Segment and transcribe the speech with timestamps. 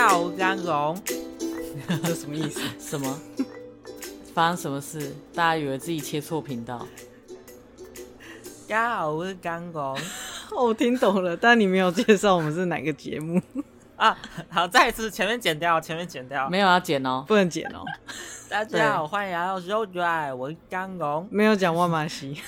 [0.00, 1.02] 家好，我是刚荣。
[2.02, 2.58] 这什么意思？
[2.78, 3.20] 什么？
[4.32, 5.14] 发生什么事？
[5.34, 6.86] 大家以为自己切错频道？
[8.66, 9.98] 大家好，我是刚荣。
[10.56, 13.42] 我听懂了，但你没有介绍我们是哪个节目
[13.96, 14.16] 啊？
[14.48, 17.84] 好，再一次，前面剪掉，前面剪掉，没有要剪哦，不能剪哦。
[18.48, 21.28] 大家好，欢迎来到 Show Drive，我是刚荣。
[21.30, 22.40] 没有讲万马西。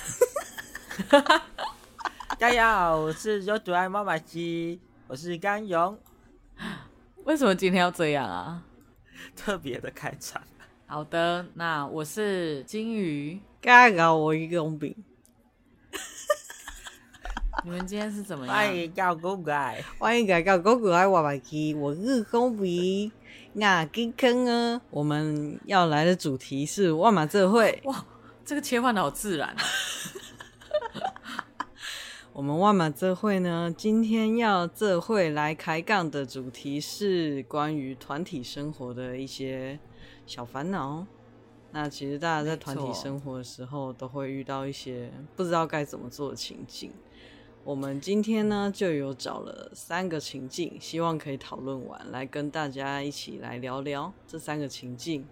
[2.39, 5.95] 大家好，我是 Show Drive 万马西，我是刚荣。
[7.25, 8.61] 为什么今天要这样啊？
[9.33, 10.41] 特别的开场。
[10.85, 14.93] 好的，那我是金鱼，刚刚我一个公饼。
[17.63, 18.53] 你们今天是怎么样？
[18.53, 23.09] 欢迎叫狗仔，欢迎叫狗仔，我来去，我是公饼。
[23.53, 27.81] 那今天呢，我们要来的主题是万马这会。
[27.85, 28.05] 哇，
[28.43, 29.63] 这个切换的好自然啊！
[32.35, 39.79] 我们万马这会呢，今天要这会来开杠的主题是关于团体生活的一些
[40.25, 41.05] 小烦恼。
[41.73, 46.91] 那其实大家在团体生活的时候，都会遇到一些不知道该怎么做的情境。
[47.63, 55.23] 我们今天呢，就有找了三个情境，希望可以讨论完，来跟大家一起来聊聊这三个情境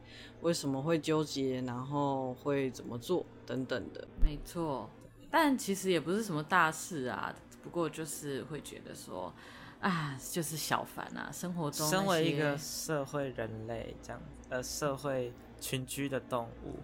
[0.41, 4.07] 为什么会纠结，然后会怎么做等等的。
[4.23, 4.87] 没错，
[5.31, 9.33] 但其实也不是什么大事啊，不过就是会觉得说，
[9.79, 16.75] 啊，就是小烦啊，生活中身为一个社会人类这样，呃，社会群居的动物，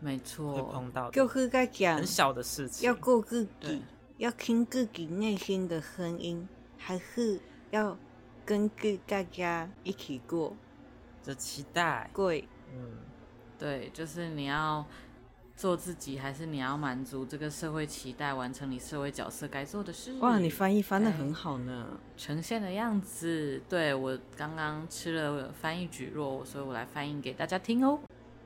[0.00, 3.82] 没错，会碰到就是在讲很小的事情，要过自己。
[4.18, 6.48] 要听自己内心的声音，
[6.78, 7.38] 还是
[7.70, 7.94] 要
[8.46, 10.56] 跟着大家一起过？
[11.22, 12.10] 就期待。
[12.14, 12.96] 对，嗯，
[13.58, 14.82] 对，就是你要
[15.56, 20.12] 做自己，还是你要满足这个社会期待，完成你社会角色该做的事？
[20.20, 21.98] 哇，你翻译翻的很好呢。
[22.14, 27.98] 呈现的样子，对，我刚刚吃了翻译蒟蒻，所以我来翻译给大家听哦。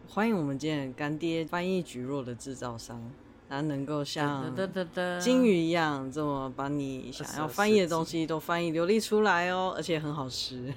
[0.08, 3.02] 欢迎我们今天干爹翻译蒟蒻的制造商。
[3.48, 4.54] 它能够像
[5.20, 10.72] 金鱼一样，这么把你想要翻译的东西都翻译流利出来哦，而且很好吃。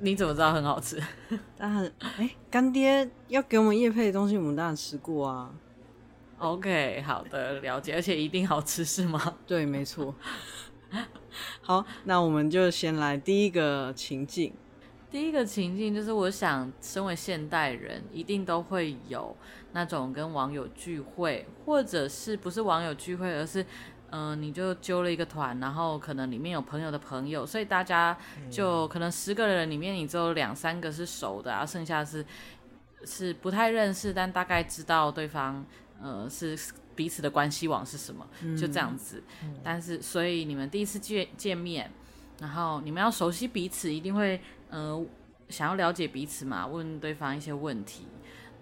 [0.00, 1.00] 你怎么知道很好吃？
[1.56, 5.50] 但很哎，干爹要给我们业配的东西，我们当然吃过啊。
[6.38, 9.36] OK，好的，了解，而且一定好吃是吗？
[9.46, 10.14] 对，没错。
[11.60, 14.52] 好，那我们就先来第一个情境。
[15.10, 19.36] 第一个情境就是，我想，身为现代人，一定都会有
[19.72, 23.66] 那种跟网友聚会，或者是不是网友聚会，而是，
[24.10, 28.16] 嗯、呃，你就揪了一个团，然后可能里面有朋友的朋友，所以大家
[28.50, 32.24] 就可能十个人里面，你只有两三个是熟的，然后剩下是
[33.04, 35.64] 是不太认识，但大概知道对方，
[36.00, 36.58] 呃，是
[36.94, 38.26] 彼此的关系网是什么，
[38.56, 39.22] 就这样子。
[39.62, 41.90] 但是，所以你们第一次见见面，
[42.40, 44.40] 然后你们要熟悉彼此，一定会。
[44.72, 45.04] 呃，
[45.48, 48.06] 想要了解彼此嘛，问对方一些问题。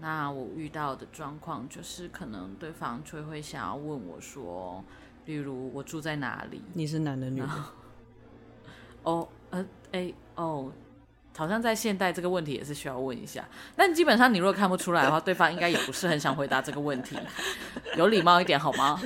[0.01, 4.83] 那我遇到的状况就是，可能对方就会想要问我说，
[5.29, 6.63] 例如我住在哪里？
[6.73, 7.49] 你是男的女的？
[9.03, 9.63] 哦，呃，
[9.93, 10.73] 哎，哦，
[11.37, 13.47] 好像在现代这个问题也是需要问一下。
[13.77, 17.19] 但基本上你如果看不出来的话，对方应该也不是很想回答这个问题。
[17.95, 18.99] 有礼貌一点好吗？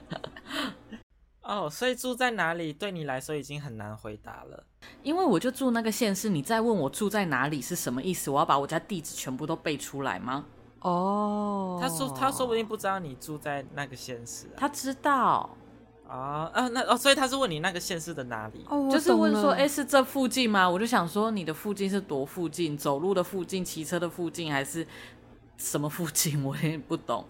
[1.40, 4.62] 哦，所以住在哪里对你来说已经很难回答了。
[5.02, 8.30] 因为我就住那个县市，你再问我住在哪里是什么意思？
[8.30, 10.44] 我要把我家地址全部都背出来吗？
[10.80, 15.50] 哦，他说他说不定不知道你住在那个县市，啊，他知道
[16.08, 18.64] 啊啊，那哦，所以他是问你那个县市的哪里？
[18.68, 20.68] 哦，就是问说，哎，是这附近吗？
[20.68, 22.76] 我就想说，你的附近是多附近？
[22.76, 24.86] 走路的附近，骑车的附近，还是
[25.56, 26.42] 什么附近？
[26.44, 27.24] 我也不懂。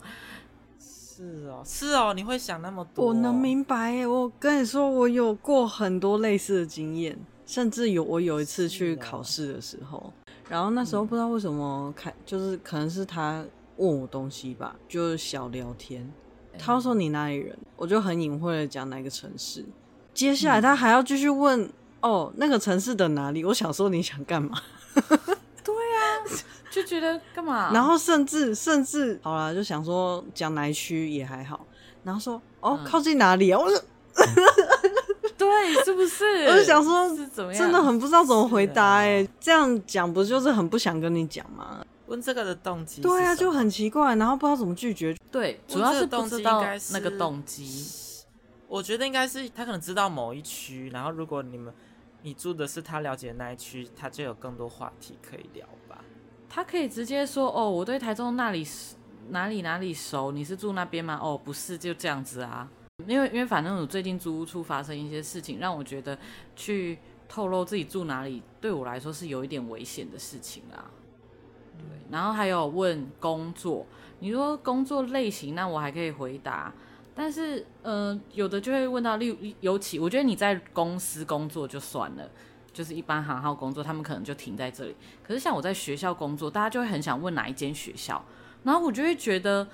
[0.79, 4.07] 是哦，是哦，你会想那么多，我能明白耶。
[4.07, 7.19] 我跟你说，我有过很多类似的经验。
[7.47, 10.20] 甚至有我有一次去考试的时候，啊、
[10.51, 13.45] 然后那时候不知道为什么开，就是可能是他
[13.77, 16.13] 问我东西吧，就是小聊天。
[16.59, 19.65] 他说你哪里人，我就很隐晦的讲哪个城市。
[20.13, 23.45] 接下来他还要继续问、嗯、哦，那个城市的哪里？
[23.45, 24.61] 我想说你想干嘛？
[25.63, 26.27] 对呀、啊，
[26.69, 27.73] 就觉得干嘛？
[27.73, 31.65] 然后甚至甚至好了，就想说讲哪一区也还好。
[32.03, 33.59] 然后说哦，嗯、靠近哪里啊？
[33.61, 33.81] 我说。
[35.47, 36.25] 对，是不是？
[36.45, 37.63] 我就想说，是怎么样？
[37.63, 39.29] 真的很不知道怎么回答哎、欸。
[39.41, 41.85] 这样讲不就是很不想跟你讲吗？
[42.07, 43.01] 问这个的动机？
[43.01, 45.17] 对啊，就很奇怪，然后不知道怎么拒绝。
[45.31, 47.87] 对，主要是不知道那个动机。
[48.69, 51.73] 我觉得应该是他可能知道某一区，然后如果你们
[52.23, 56.05] 你住的是他了解的那一区，他就有更多话题可以聊吧。
[56.49, 58.67] 他可以直接说：“哦，我对台中那里
[59.31, 62.69] 哪里哪里熟，你是住那边吗？”哦，不是，就这样子啊。
[63.07, 66.19] 因为因为反正我最近租屋处发生一些事情，让我觉得
[66.55, 66.99] 去
[67.29, 70.91] 透露自己住哪里，对我来说是有一点危险的事情啦。
[71.79, 73.87] 对，然后还有问工作，
[74.19, 76.73] 你说工作类型，那我还可以回答。
[77.13, 82.31] 但是，呃，有的就会问到，例如尤其，我觉得你在公司工作就算了，
[82.73, 84.97] 就是一般行号工作，他们可能就停在这里。
[85.23, 88.25] 可是像我在学校工作，大家就会很想问哪一间学校，
[88.63, 89.69] 然后我就会觉得，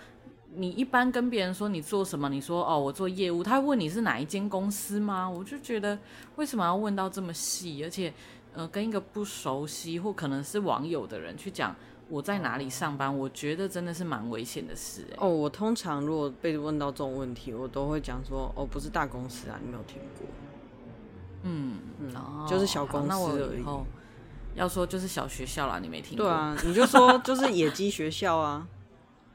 [0.56, 5.29] 你一般跟别人说你做什么，你说哦我做业务，他会问你是哪一间公司吗？
[5.29, 5.99] 我就觉得
[6.37, 8.12] 为什么要问到这么细，而且，
[8.55, 11.76] 呃，跟一个不熟悉或可能是网友的人去讲。
[12.08, 13.19] 我在哪里上班？
[13.19, 15.17] 我觉得真的是蛮危险的事哎。
[15.19, 20.29] 哦，我通常如果被问到这种问题，我都会讲说，哦，不是大公司啊，你没有听过。
[21.43, 23.64] 嗯嗯，哦、就是小公司而已。
[24.55, 26.26] 要说就是小学校啦，你没听过？
[26.26, 28.64] 对啊，你就说就是野鸡学校啊，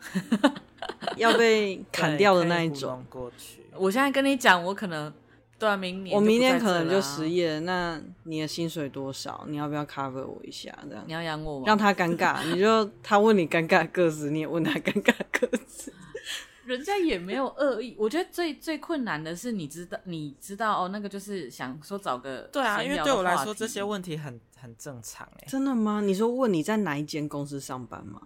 [1.18, 3.04] 要被砍掉的那一种。
[3.10, 3.62] 过去。
[3.76, 5.12] 我现在跟你讲，我可能。
[5.60, 9.46] 对啊，明年我明年可能就失业，那你的薪水多少？
[9.48, 10.76] 你要不要 cover 我一下？
[10.90, 11.66] 这样你要养我吗？
[11.68, 15.94] 让他尴尬， 你就他问你尴尬个子，你也问他尴尬个子。
[16.66, 25.46] 人家也没有恶意，我觉得最最困难的是，你知道，你知道哦，那个就是想说找个对啊，因为对我来说这些问题很很正常哎。
[25.48, 26.02] 真的吗？
[26.02, 28.20] 你说问你在哪一间公司上班吗？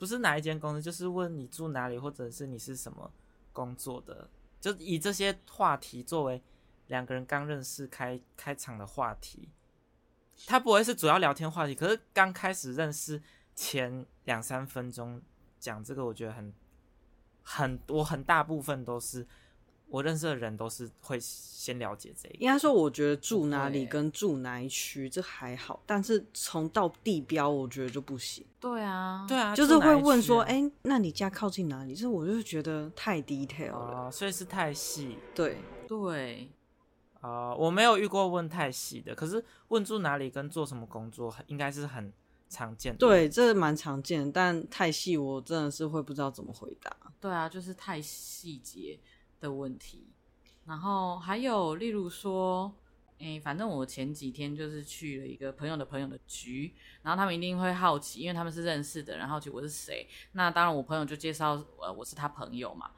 [0.00, 3.12] 不是哪一间公司，就是问你住哪里，或者是你是什么
[3.52, 4.28] 工作的，
[4.60, 6.42] 就以这些话题作为。
[6.86, 9.48] 两个人刚认识开开场的话题，
[10.44, 11.72] 他不会是主要聊天话题。
[11.72, 13.22] 可是刚开始认识
[13.54, 15.22] 前两三分钟
[15.60, 16.52] 讲这个，我觉得很
[17.44, 19.24] 很我很大部分都是
[19.90, 22.34] 我认识的人都是会先了解这个。
[22.36, 28.46] 应该说，我觉得住哪里跟住哪一区这还好，但是从到地标，我觉得就不行。
[28.58, 31.94] 对啊，对啊，就是会问说，哎、欸，那你家靠近哪里？
[31.94, 35.18] 这我就觉得太 detail 了，哦、所以是太细。
[35.34, 36.50] 对对。
[37.20, 42.10] 啊、呃，我没有遇过问太细的，可是问住哪里跟做什么工作，应该是很
[42.48, 42.98] 常见的。
[42.98, 46.96] 对，这蛮常见，但太细，我真的是会不知道怎么回答。
[47.20, 48.98] 对啊，就是太细节
[49.40, 50.06] 的问题。
[50.66, 52.72] 然后还有，例如说，
[53.18, 56.72] 诶，反正我前几天就是去了一个朋友的朋友的局，
[57.02, 60.08] 然后他们一定会好奇，因为他们是认识的，然后好奇我是谁。
[60.32, 62.90] 那当然，我朋友就介绍，呃，我是他朋友嘛。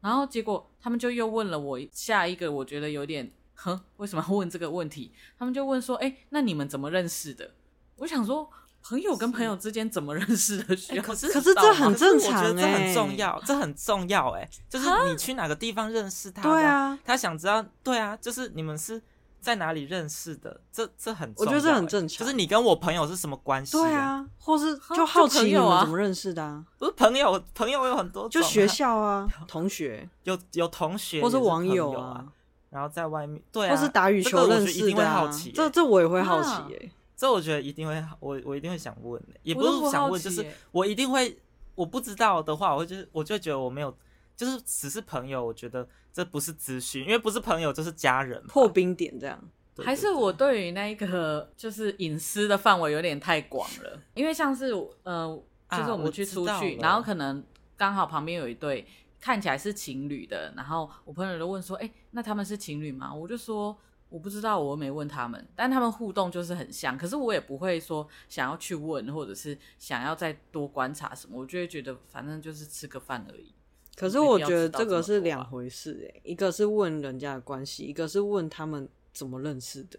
[0.00, 3.30] 然后结果他们就又问了我下一个，我觉得有点。
[3.60, 5.12] 哼，为什么要问这个问题？
[5.36, 7.54] 他们就问说：“哎、那你们怎么认识的？”
[7.98, 8.48] 我想说，
[8.82, 10.76] 朋友跟朋友之间怎么认识的？
[10.76, 14.40] 需要、欸、可是可是这很正常、欸，我觉得这很重要，这很重要、欸。
[14.40, 16.42] 哎，就是你去哪个地方认识他？
[16.42, 17.64] 对啊，他想知道。
[17.82, 19.00] 对啊，就是你们是
[19.40, 20.60] 在哪里认识的？
[20.72, 22.18] 这这很重要、欸，我觉得这很正常。
[22.18, 23.72] 就是你跟我朋友是什么关系？
[23.72, 26.64] 对啊，或是就好奇你们怎么认识的、啊？
[26.78, 32.24] 不是朋友，朋友有很多就学校啊， 同学有有同学，或是网友啊。
[32.70, 36.92] 然后在外面，对啊，或是打羽球认识的、啊，这这我也会好奇耶、欸。
[37.18, 41.36] 这我觉得一定会，我我一定会想问、欸，也不是想问，就是我一定会，
[41.74, 43.92] 我不知道的话，我就我就觉得我没有，
[44.36, 49.36] 就是只是朋友，我觉得这不是资讯，因为不是朋友就是家人，破冰点这样。
[49.78, 54.72] 还是我对于那一个就是隐私的范围有点太广了，因为像是
[55.02, 55.42] 呃，
[55.72, 57.44] 就是我们去出去，然后可能
[57.76, 58.86] 刚好旁边有一对。
[59.20, 63.76] 看起来是情侣的，然后我朋友就问说：“哎、欸，那他们是情侣吗？”我就说
[64.08, 71.38] ：“我不知道，我没问他们。”但他们互动就是很像，可是我也不会说想要去问，或者是想要再多观察什么。
[71.40, 73.54] 我就会觉得反正就是吃个饭而已。
[73.96, 79.98] 可是我觉得这个是两回事，诶，一个是问人家的关系，一个是问他们怎么认识的。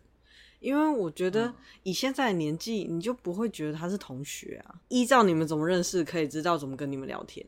[0.59, 4.75] 因为我觉得以现在的年纪，你就不会觉得他是同学啊。
[4.89, 7.45] 依照你们怎么认识，可以知道怎么跟你们聊天。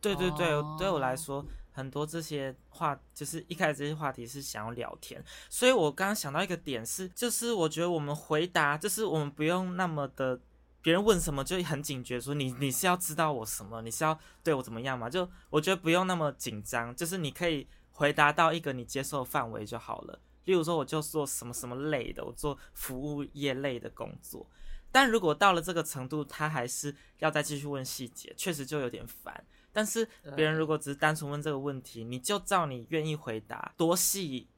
[0.00, 0.78] 对对对，oh.
[0.78, 10.40] 对我来说，很多这些话就是一开始这些话题是想要聊天，所以我刚刚想到一个点是，就是我觉得我们回答，就是我们不用那么的，
[10.82, 15.08] 别人问什么就很警觉，说你你是要知道我什么，你是要对我怎么样嘛？
[15.08, 20.20] 就我觉得不用那么紧张，就是你可以回答到一个你接受范围就好了。
[20.46, 24.48] 例如说，我就做什么什么类的，我做服务业类的工作，
[24.90, 29.44] 但如果到了这个程度，他还是要再继续问细节，确实就有点烦。
[29.72, 34.48] 但是别人如果只是单纯问这个问题，你就照你愿意回答多细，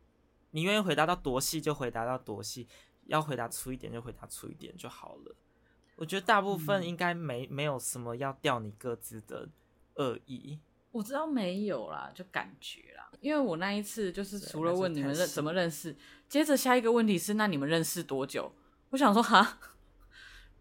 [0.50, 2.66] 你愿意回答到多细就回答到多细，
[3.06, 5.34] 要回答粗一点就回答粗一点就好了。
[5.96, 9.48] 我觉得大部分应该没没有什么要吊你各自的
[9.94, 10.58] 恶意。
[10.90, 15.96] 我知道没有啦，就感觉啦，因为我那一次就是除了问你们认怎么认识，
[16.28, 18.52] 接着下一个问题是那你们认识多久？
[18.90, 19.58] 我想说哈。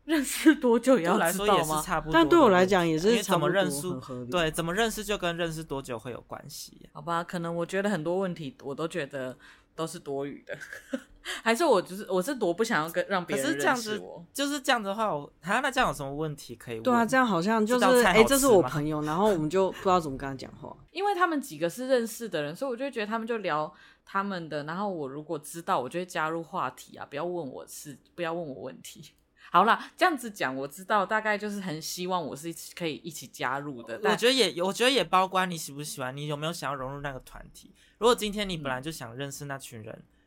[0.05, 1.84] 认识多久也要知道吗？
[2.12, 3.88] 但对我来讲也是怎么认识，
[4.29, 6.89] 对，怎么认识就跟认识多久会有关系。
[6.93, 9.38] 好吧，可能我觉得很多问题我都觉得
[9.75, 10.58] 都是多余的。
[11.43, 14.01] 还是我就是我是多不想要跟让别人认识我，可是这样子，
[14.34, 16.84] 就是这样子的话，我他那这样有什么问题可以问？
[16.84, 20.75] 对啊，这样好像就是哎、欸，这是我朋友，然后我们就不知道怎么跟他讲话。
[20.89, 23.72] 因为他们几个是认识的人，所以我就觉得他们就聊
[24.03, 29.12] 他们的，然后我如果知道，我就会加入话题啊，不要问我是不要问我问题。
[29.51, 34.00] 好啦，这样子讲，我知道大概就是很希望我是可以一起加入的。
[34.03, 37.72] 我觉得也，我觉得也包括你喜不喜欢，你有没有想要融入那个团体。
[38.00, 39.93] 如果今天你本来就想认识那群人。
[39.93, 40.17] 嗯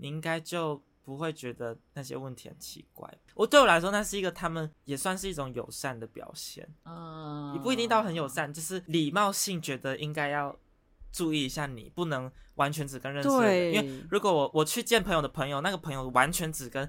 [0.00, 3.12] 你应该就不会觉得那些问题很奇怪。
[3.34, 6.64] 我对我来说，那是一个他们也算是一种友善的表现。
[6.84, 10.56] 嗯，也不一定到很友善，就是礼貌性觉得应该要
[11.10, 13.74] 注意一下你，不能完全只跟认识的人。
[13.74, 16.88] 因为如果我我去见朋友的朋友，那个朋友完全只跟我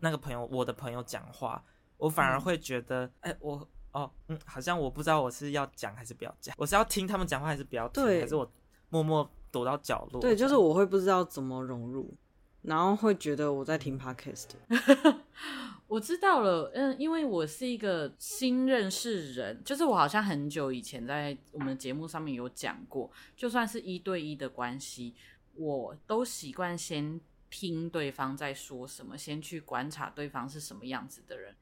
[0.00, 1.62] 那个朋友我的朋友讲话，
[1.96, 8.50] 我反而会觉得，哎、嗯欸，我哦，嗯，好像我不知道我是要讲还是不要讲，我是要听他们讲话还是不要听，还是我
[8.90, 10.20] 默默躲到角落。
[10.20, 12.14] 对，就是我会不知道怎么融入。
[12.62, 14.48] 然后会觉得我在听 podcast，
[15.86, 25.14] 我知道了，嗯，因为我是一个新认识人，就是我好像很久以前在我们节目上面有讲过，就算是一对一的关系，
[25.54, 27.18] 我都习惯先
[27.50, 31.54] 听对方在说什么，先去观察对方是什么样子的人，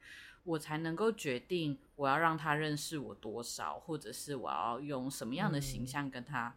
[0.43, 6.55] 我才能够决定我要让他认识我多少，或者是我要用什么样的形象跟他。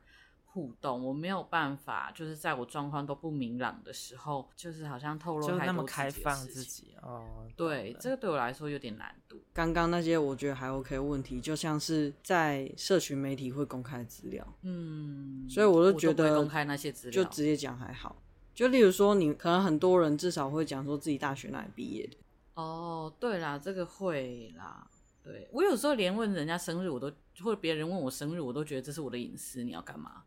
[0.53, 7.47] 互动，我没有办法，就是在我状况都不明朗的时候，就是好像透露太多，就那么开放自己哦。
[7.55, 9.41] 对，这个对我来说有点难度。
[9.53, 18.21] 刚刚那些我觉得还 OK 问题，就像是在社群媒体会公开资料，嗯，所以我就觉得公开那些资料就直接讲还好。
[18.55, 22.17] 就例如说，你可能很多人至少会讲说自己大学哪里毕业的。
[22.55, 24.87] 哦，对啦，这个会啦。
[25.23, 27.11] 对，我有时候连问人家生日，我都
[27.43, 30.25] 或者别人问我生日，我都觉得这是我的隐私，你要干嘛？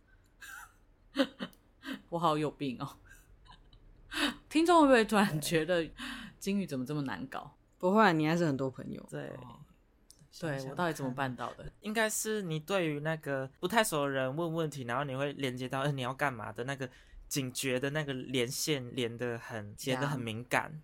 [2.10, 2.98] 我好有病哦！
[4.50, 5.88] 听众会不会突然觉得
[6.40, 7.56] 金鱼怎么这么难搞？
[7.78, 9.06] 不会，你还是很多朋友。
[9.10, 9.60] 对，哦、
[10.40, 11.72] 对，我到底怎么办到的？
[11.82, 16.88] 应该是你对于那个不太熟的人问问题，然后你会连接到你要干嘛的那个
[17.34, 20.80] 警觉的那个连线连的很连的很敏感。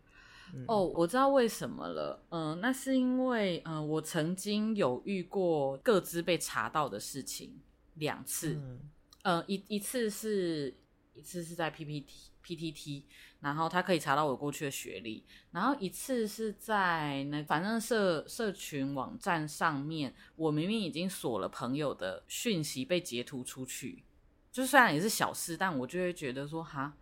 [0.51, 2.25] 嗯、哦，我知道为什么了。
[2.29, 7.59] 嗯、呃，那是因为嗯、呃，我曾经有遇过各自被查到的事情
[7.93, 8.53] 两次。
[8.53, 8.79] 嗯
[9.21, 10.75] 呃，一一次是
[11.13, 13.03] 一次是在 PPT PTT，
[13.41, 24.03] 然后他可以查到我过去的学历，然后一次是在那反正社社群网站上面，我明明已经锁了朋友的讯息被截图出去，
[24.51, 26.93] 就虽然也是小事，但我就会觉得说哈，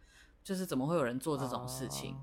[0.43, 2.21] 就是怎么会有人做这种事情？Oh.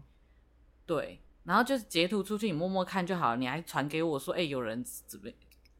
[0.86, 5.30] 对，然后就是截图出去，你默默看就好了，你还传给我说，哎、欸，有人怎么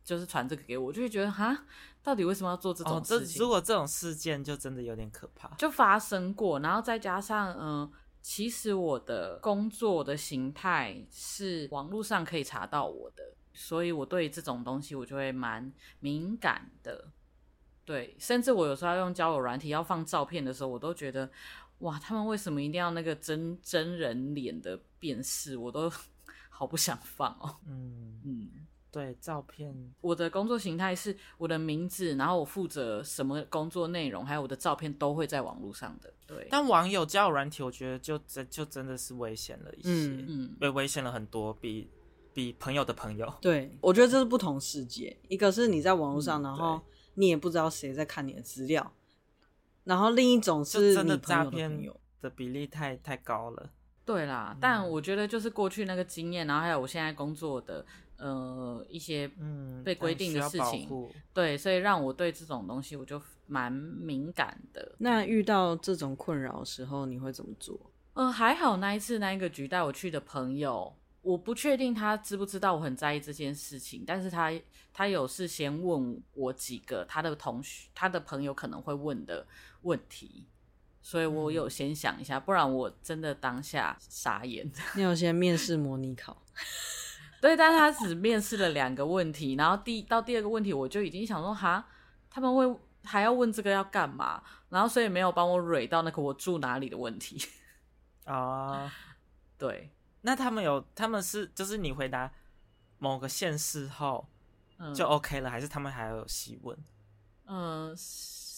[0.03, 1.67] 就是传这个给我，我就会觉得哈。
[2.03, 3.41] 到底为什么要做这种事情？
[3.41, 17.09] 哦、如果这种事件就真的有点可怕，就发生过，然后再加上，嗯、呃，其实我的工作的形态是网络上可以查到我的，所以我对这种东西我就会蛮敏感的。
[17.85, 21.31] 对，甚至我有时候要用交友软体要放照片的时候，我都觉得，
[21.79, 25.57] 哇，他们为什么一定要那个真真人脸的辨识？
[25.57, 25.91] 我都
[26.49, 27.57] 好不想放哦。
[27.67, 28.51] 嗯嗯。
[28.91, 36.15] 对，照片，我的工作形态是我的名字，然后我负责什么工作内容，还有我的照片都会在网络上的。
[36.29, 39.89] 对，但网友交友软体，我觉得就真就真的是危险了一些，
[40.29, 41.91] 嗯，被危险了很多，比
[42.33, 43.35] 比朋友的朋友。
[43.41, 46.81] 对，我觉得这是不同世界，一个是你在网络上，然后
[47.15, 48.93] 你也不知道谁在看你的资料，
[49.85, 51.85] 然后另一种是真的诈骗
[52.21, 53.71] 的比例太太高了。
[54.05, 57.85] 对啦，嗯，但我觉得就是过去那个经验，然后还有我现在工作的。
[58.17, 64.95] 呃，一些嗯被规定的事情，嗯、对，所以让我对这种东西我就蛮敏感的。
[64.99, 67.75] 那遇到这种困扰的时候，你会怎么做？
[68.15, 70.95] 嗯、呃，还好那一次那一个局带我去的朋友，
[71.25, 74.53] 我不确定他知不知道我很在意这件事情，但是他
[74.93, 79.47] 他有事先问我几个他的同学、他的朋友可能会问的
[79.83, 80.47] 问题，
[81.03, 84.71] 所以我有先想一下，嗯、不然我真的当下傻眼。
[84.95, 86.43] 你有先面试模拟考？
[87.41, 91.87] 对，但是他只面试了两个问题，然后第到第二个问题，我就已经想说，哈，
[92.31, 92.65] 他们会
[93.03, 94.43] 还要问这个要干嘛？
[94.71, 97.43] 然后所以没有帮我蕊到那个我住哪里的问题
[98.25, 98.91] 啊。
[99.59, 99.91] 对，
[100.25, 102.31] 那他们有，他们是就是你回答
[102.99, 104.27] 某个县市后
[104.95, 106.77] 就 OK 了，嗯、还是他们还要有细问？
[107.47, 107.97] 嗯，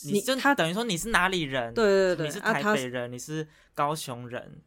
[0.05, 1.75] 你就他等于说你是哪里人？
[1.75, 4.63] 对对对，你是台北人，啊、你是高雄人，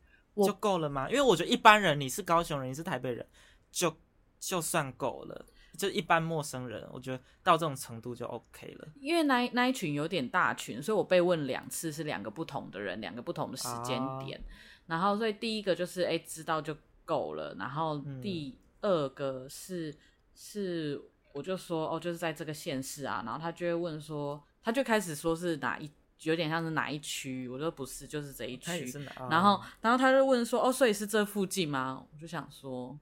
[0.45, 1.09] 就够了吗？
[1.09, 3.27] 因为我觉得一般人你是高雄人，你是台北人
[3.71, 3.95] 就。
[4.41, 5.45] 就算够了，
[5.77, 8.87] 就一般陌生人，我觉得到这种程度就 OK 了。
[9.01, 14.39] 因为那那一群有点大群，所以我被问两次是两个不同的人，两个不同的时间点。
[14.39, 14.43] 哦、
[14.85, 16.73] 然后所以第一个就是哎、欸、知道就
[17.09, 19.97] 够了，然后第二个是、嗯、
[20.35, 21.01] 是
[21.33, 25.89] 我就说哦就是在这个县市啊，然后他就会问说，他就开始说是哪一。
[26.23, 27.47] 有点像是哪一区？
[27.47, 28.85] 我说不是，就是这一区。
[29.29, 32.99] 然后，然后他就问说：“哦，所以是这附近吗？”我就想说，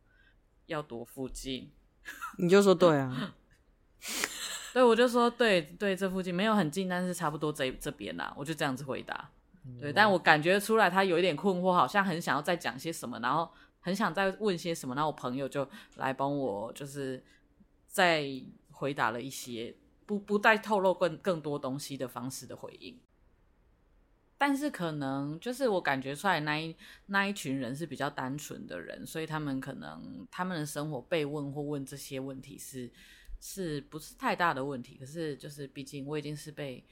[0.68, 1.72] 要多附近？
[2.38, 3.34] 你就说对啊。
[4.72, 8.32] 对，我就说对对，这附近没有很近，但是差不多这这边啦。
[8.38, 9.28] 我就这样子回答。
[9.82, 13.52] 对，但我感觉出来他有一点困惑，好像很想要再讲些什么，然后
[13.88, 14.94] 很想再问些什么。
[14.94, 15.66] 然后我朋友就
[15.96, 17.24] 来帮我，就是
[17.88, 18.30] 再
[18.72, 19.74] 回答了一些
[20.06, 23.00] 不不带透露更更多东西的方式的回应。
[24.38, 26.76] 但是可能就是我感觉出来那一
[27.06, 32.92] 那一群人是比较单纯的人，所以他们可能他们的生活被问或问这些问题是
[33.40, 34.98] 是不是太大的问题？
[35.00, 36.84] 可是就是毕竟我已经是被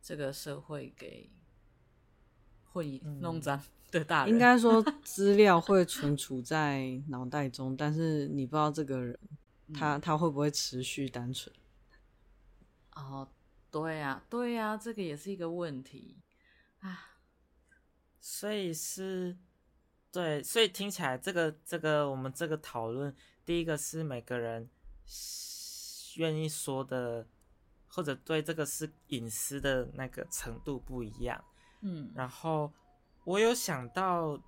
[0.00, 1.30] 这个社会给
[2.72, 3.62] 混弄脏
[3.92, 9.16] 的大人，应该说资料会存储在脑袋中，但是你不知道这个人
[9.72, 11.54] 他他会不会持续单纯？
[12.96, 13.28] 哦，
[13.70, 16.16] 对呀，对呀，这个也是一个问题。
[16.80, 17.16] 啊，
[18.20, 19.38] 所以是，
[20.10, 24.68] 对，所以听起来这个这个我们这个讨论，第一个是每个人
[26.16, 27.26] 愿意说的，
[27.86, 31.42] 或者对这个是隐私的那个程度不一样，
[31.82, 32.72] 嗯，然后
[33.24, 34.38] 我有想到，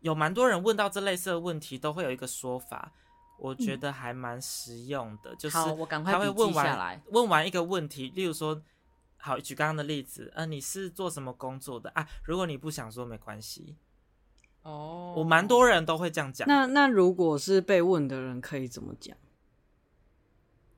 [0.00, 2.92] 有蛮多人问到这类似的问题，都会有一个说法，
[3.38, 5.56] 我觉得还蛮实用的，嗯、就是
[6.04, 8.62] 他会问完问完一个问题，例如说。
[9.20, 12.08] 好，举刚刚的例子，呃，你是做什么工作的啊？
[12.22, 13.76] 如果你不想说，没关系。
[14.62, 16.46] 哦，我蛮多人都会这样讲。
[16.46, 19.16] 那那如果是被问的人，可以怎么讲？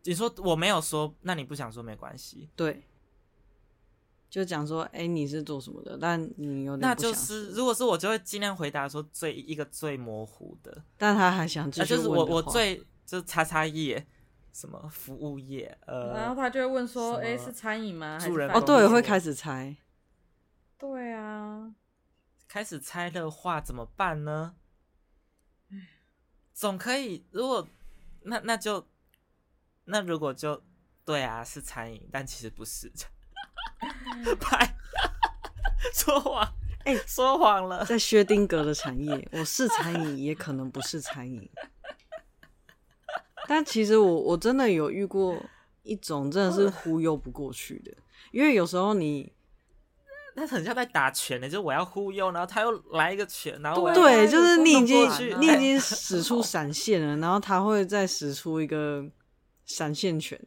[0.04, 2.48] 你说我没有说，那你不想说没关系。
[2.56, 2.82] 对，
[4.30, 5.98] 就讲说，哎、欸，你是做什么的？
[6.00, 10.84] 但你有点那就是，如果是我，就会尽量回答说最一个最模糊的。
[10.96, 14.06] 但他还想就是我我最就是叉叉业。
[14.52, 15.78] 什么服务业？
[15.86, 18.18] 呃，然后他就会问说：“哎，是餐饮吗？
[18.52, 19.76] 哦，对，会开始猜。
[20.76, 21.72] 对啊，
[22.48, 24.56] 开始猜的话怎么办呢？
[26.52, 27.64] 总可以，如果
[28.22, 28.88] 那那就
[29.84, 30.60] 那如果就
[31.04, 32.90] 对啊，是餐饮，但其实不是。
[34.40, 34.76] 拍
[35.92, 36.54] 说谎，
[36.84, 41.48] 哎，说谎了，在薛丁格的产业，我是餐饮，也可能不是餐饮。”
[43.48, 45.36] 但其实我我真的有遇过
[45.82, 47.92] 一种真的是忽悠不过去的，
[48.30, 49.32] 因为有时候你
[50.36, 59.04] 那很像在打拳呢，就是我要忽悠，然后他又来一个拳，然后对，就是你已经你已经使出闪现了，然后他会再使出一个
[59.64, 60.40] 闪现拳，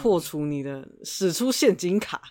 [0.00, 2.22] 破除你的使出现金卡。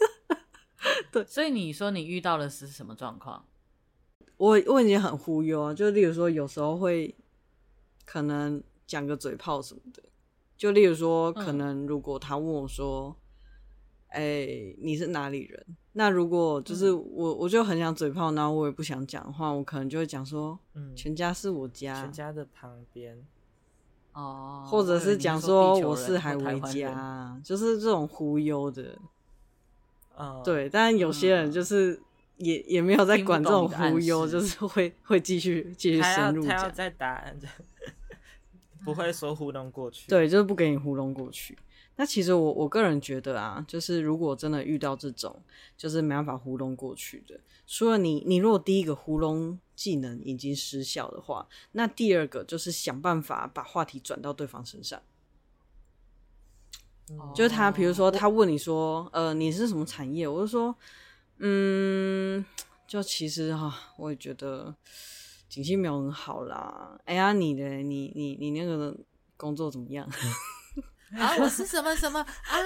[1.10, 3.46] 对，所以你说你遇到的是什么状况？
[4.36, 7.14] 我我已经很忽悠啊，就例如说有时候会。
[8.04, 10.02] 可能讲个嘴炮什么的，
[10.56, 13.16] 就例如说，可能如果他问我说
[14.10, 23.24] ：“哎、嗯欸，你是哪里人？”那如果就是我，我就很想嘴炮，然后我也不想讲的话，我可能就会讲说：“嗯，全家是我家，全家的旁边。”
[24.12, 28.96] 哦，或者是讲说我是海维家，就是这种忽悠的。
[30.18, 32.00] 嗯，对，但有些人就是。
[32.38, 36.56] 也也没有在管这种忽悠，就是会会继续继续深入讲。
[36.56, 37.38] 他要再答案，
[38.84, 40.08] 不会说糊弄过去。
[40.08, 41.58] 对，就是不给你糊弄过去。
[41.96, 45.42] 那其实我我个人觉得啊，就是如果真的遇到这种
[45.76, 55.00] 就是没办法糊弄过去的，除了你你如果第一个糊弄技能已经失效的话，那第二个就是想办法把话题转到对方身上。
[57.10, 60.26] 嗯、就是他，比如说他问你说，呃，你是什么产业？
[60.26, 60.74] 我就说。
[61.44, 62.44] 嗯，
[62.86, 64.72] 就其实哈，我也觉得
[65.52, 66.98] 景气没有很好啦。
[67.04, 68.98] 哎呀，你的你你你那个
[69.36, 70.08] 工作怎么样？
[71.14, 72.56] 啊，我是什么什么啊？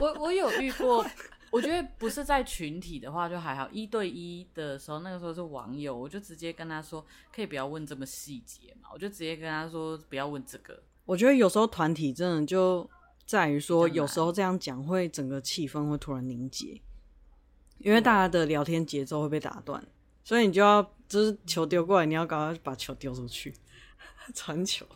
[0.00, 1.04] 我我有遇过，
[1.50, 10.82] 我觉得不是在群体的话就还好，一对一的时候，那个时候是网友，我就直接跟他说，可以不要问这么细节嘛，我就直接跟他说不要问这个。
[11.04, 12.88] 我觉得有时候团体真的就。
[13.24, 16.82] 在于说，有时候这样讲会整个气氛会突然凝结，
[17.82, 19.84] 因为大家的聊天节奏会被打断，
[20.24, 23.54] 所以你就要就是球丢过来，你要赶快把球丢出去，
[24.34, 24.86] 传球。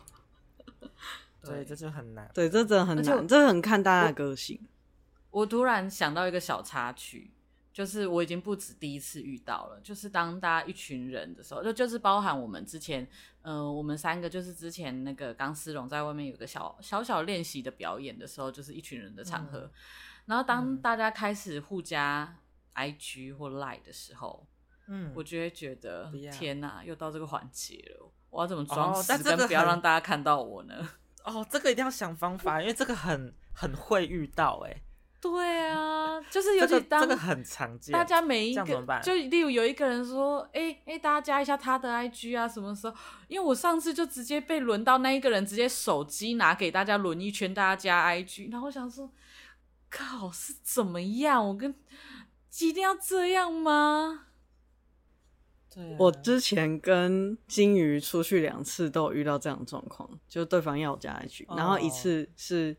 [1.43, 2.29] 对，这就很难。
[2.33, 4.59] 对，这真的很难，这很看大家的个性。
[5.31, 7.31] 我，我突然想到一个小插曲，
[7.71, 13.07] 就是我已经不止第一次遇到了，就是当大家一群人的时候，就就是包含我们之前，
[13.43, 19.59] 嗯、呃，我们三个就是之前那个钢丝绒在外面有个小小小练习的表演的时候，就是一群人的场合。
[19.59, 19.71] 嗯、
[20.25, 22.35] 然后当大家开始互加
[22.77, 24.47] IG 或 Line 的时候，
[24.87, 30.89] 嗯，我就会觉得天哪，又到这个环节了，我要怎么装死，哦、但不要让大家看到我呢？
[31.25, 34.81] 哦，这个一定要想方法，因为这个很很会遇到哎、欸。
[35.19, 42.95] 对啊，就是尤其当、这个这个很常见，大家每一个就例如有一个人说，哎、欸、哎、欸，大家加一下他的 IG 啊，什么时候？
[43.27, 49.11] 因为我上次就直接被轮到那一个人直接手机拿给大家轮一圈，大家加 IG，然后我想说，
[49.89, 51.45] 靠，是怎么样？
[51.45, 51.73] 我跟
[52.59, 54.27] 一定要这样吗？
[55.73, 62.77] 对、啊，我之前跟金鱼出去两次都有遇到这样的状况，就对方要我加 IG，、哦、然后一次是。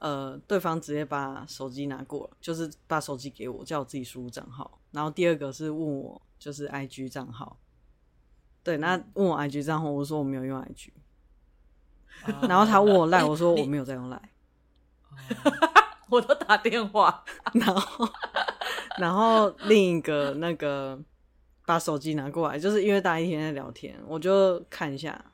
[0.00, 4.80] 呃，对方直接把手机拿过，就是把手机给我，叫我自己输入账号。
[4.92, 7.58] 然后第二个是问我，就是 IG 账号。
[8.62, 10.90] 对，那问我 IG 账号，我说我没有用 IG。
[12.42, 14.30] 然后他问我赖，我说我没有在用赖。
[16.10, 17.24] 我都打电话。
[17.54, 18.08] 然后，
[18.98, 20.98] 然后另一个那个
[21.66, 25.24] 把手机拿过来，就是因为大家一天在聊天，我就看一下，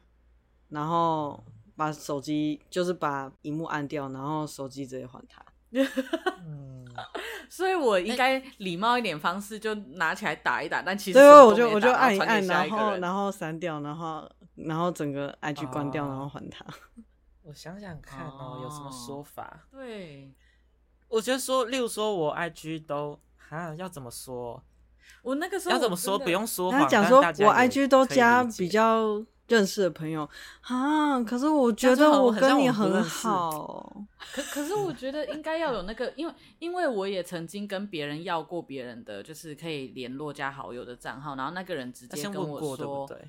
[0.68, 1.42] 然后。
[1.76, 5.44] 把手机就是把荧幕按掉，然后手机直接还他。
[6.38, 6.86] 嗯，
[7.50, 16.64] 所以我应该礼貌一点，方式就拿起来打一打，但其实对，我就我就按一按，然后然后删掉，然后然后整个 IG 关掉，然后还他。
[17.42, 19.66] 我想想看哦，有什么说法？
[19.72, 20.32] 对，
[21.08, 23.18] 我觉得说，例如说我 IG 都
[23.50, 24.62] 啊，要怎么说？
[25.22, 26.18] 我那个时候要怎么说？
[26.18, 29.24] 不用说，他讲说我 IG 都加比较。
[29.46, 30.26] 认识的朋友
[30.62, 33.94] 啊，可是我觉得我跟你很好。
[34.32, 43.28] 可可是我觉得应该要有那个，因为因为我也曾经跟别人要过别人的，就是可以联络加好友的账号，然后那个人直接跟我说，对对？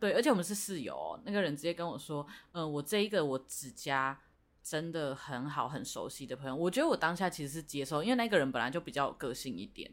[0.00, 4.18] 对，而且我们是室友哦，那个人直接跟我说，嗯、呃，我这一个我只加
[4.62, 6.54] 真的很好很熟悉的朋友。
[6.54, 9.92] 我觉得我当下其实是接受，因为那个人本来就比较有个性一点，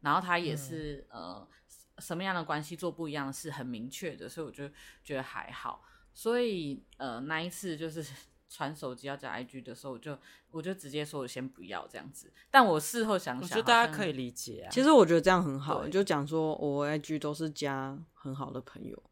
[0.00, 1.48] 然后他也是、嗯、呃。
[1.98, 4.68] 什么样的关系做不一样是很明确的，所以我就
[5.02, 5.82] 觉得还好。
[6.12, 8.04] 所以呃，那一次就是
[8.50, 10.18] 传手机要加 IG 的时候，我就
[10.50, 12.30] 我就直接说我先不要这样子。
[12.50, 14.68] 但我事后想想，我觉得大家可以理解啊。
[14.70, 19.02] 其实我觉得这样很好，你就讲说我 IG 都是加很好的朋友。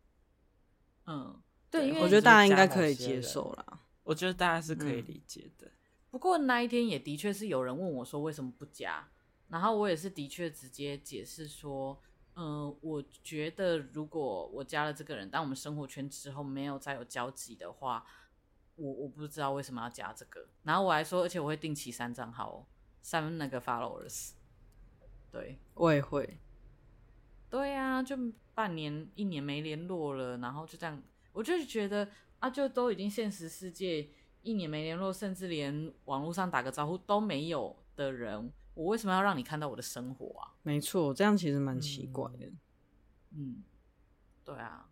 [1.07, 1.40] 嗯，
[1.71, 3.81] 对，因为我觉得大家应该可以接受啦。
[4.05, 5.67] 我觉得大家是可以理解的。
[5.67, 5.73] 嗯，
[6.11, 9.09] 不过那一天也的确是有人问我说为什么不加，
[9.49, 12.01] 然后我也是的确直接解释说。
[12.37, 18.05] 嗯、呃，我觉得如果我加了这个人，当我们生活圈之后没有再有交集的话，
[18.75, 20.45] 我我不知道为什么要加这个。
[20.64, 22.67] 然后我还说，而且我会定期删账号，
[23.03, 24.33] 删那个 followers。
[25.31, 26.40] 对，我也会。
[27.49, 28.17] 对呀、啊，就
[28.53, 31.01] 半年、一年没联络了，然后就这样，
[31.33, 32.11] 我就觉得
[32.44, 34.07] 啊，就都已经现实世界
[34.42, 38.52] 一年没联络，甚至连网络上打个招呼都没有的人。
[38.74, 40.52] 我为什么要让你看到我的生活啊？
[40.62, 42.44] 没错，这样其实蛮奇怪的。
[42.44, 42.59] 嗯，
[43.37, 43.64] 嗯，
[44.44, 44.90] 对啊。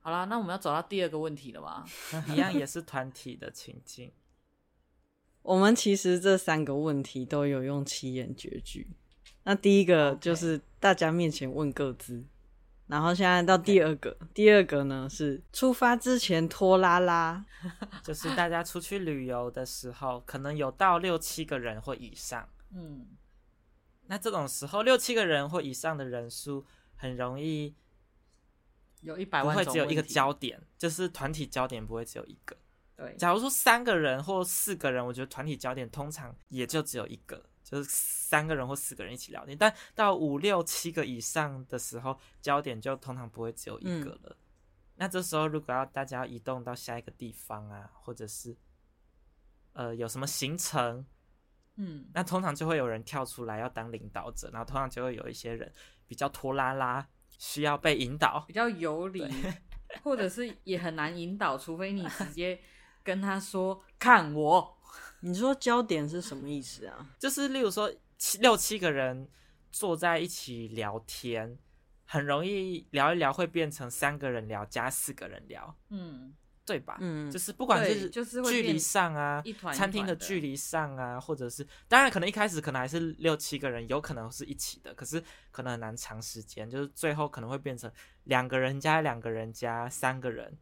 [0.00, 1.86] 好啦，那我们要走到第二个问题了吗？
[2.28, 4.12] 一样也是团体的情境。
[5.40, 8.86] 我们其实这三个问题都有用七言绝句。
[9.44, 12.24] 那第一个就是大家面前问各自，Okay.
[12.90, 17.44] 然后现在到第二个第二个呢是出发之前拖拉拉，
[18.02, 22.48] 就是大家出去旅游的时候，可能有到六七个人或以上。
[22.74, 23.06] 嗯，
[24.06, 27.74] 那这种时候六七个人或以上的人数，很容易
[29.02, 32.56] 有一百万，不会只有一个焦点，就是团体焦点不会只有一个。
[32.96, 39.56] 对，假如说三个人或四个人，我觉得团体焦点通常也就只有一个，就是三个人或四个人一起聊天。
[39.56, 44.20] 但到五六七个以上的时候，焦点就通常不会只有一个了。
[44.24, 44.36] 嗯，
[44.96, 48.56] 那这时候如果要大家要移动到下一个地方啊，或者是
[49.72, 51.06] 呃有什么行程。
[51.76, 55.72] 嗯，那通常就会有人跳出来要当领导者，然后通常就会有一些人
[56.06, 59.24] 比较拖拉拉，需要被引导，比较有理，
[60.02, 62.60] 或者是也很难引导，除非你直接
[63.02, 64.76] 跟他说看我。
[65.20, 67.10] 你说焦点是什么意思啊？
[67.18, 69.28] 就是例如说七六七个人
[69.70, 71.58] 坐在一起聊天，
[72.04, 75.76] 很容易聊一聊会变成三个人聊加四个人聊。
[75.88, 76.34] 嗯。
[76.62, 76.98] 对吧？
[77.00, 87.90] 嗯，就是不管是距离上啊，一团一团餐厅的距离上啊，或者是当然可能一开始可能还是六七个人，有可能是一起的，可是可能很难长时间，就是最后可能会变成
[88.24, 90.56] 两个人加两个人加三个人，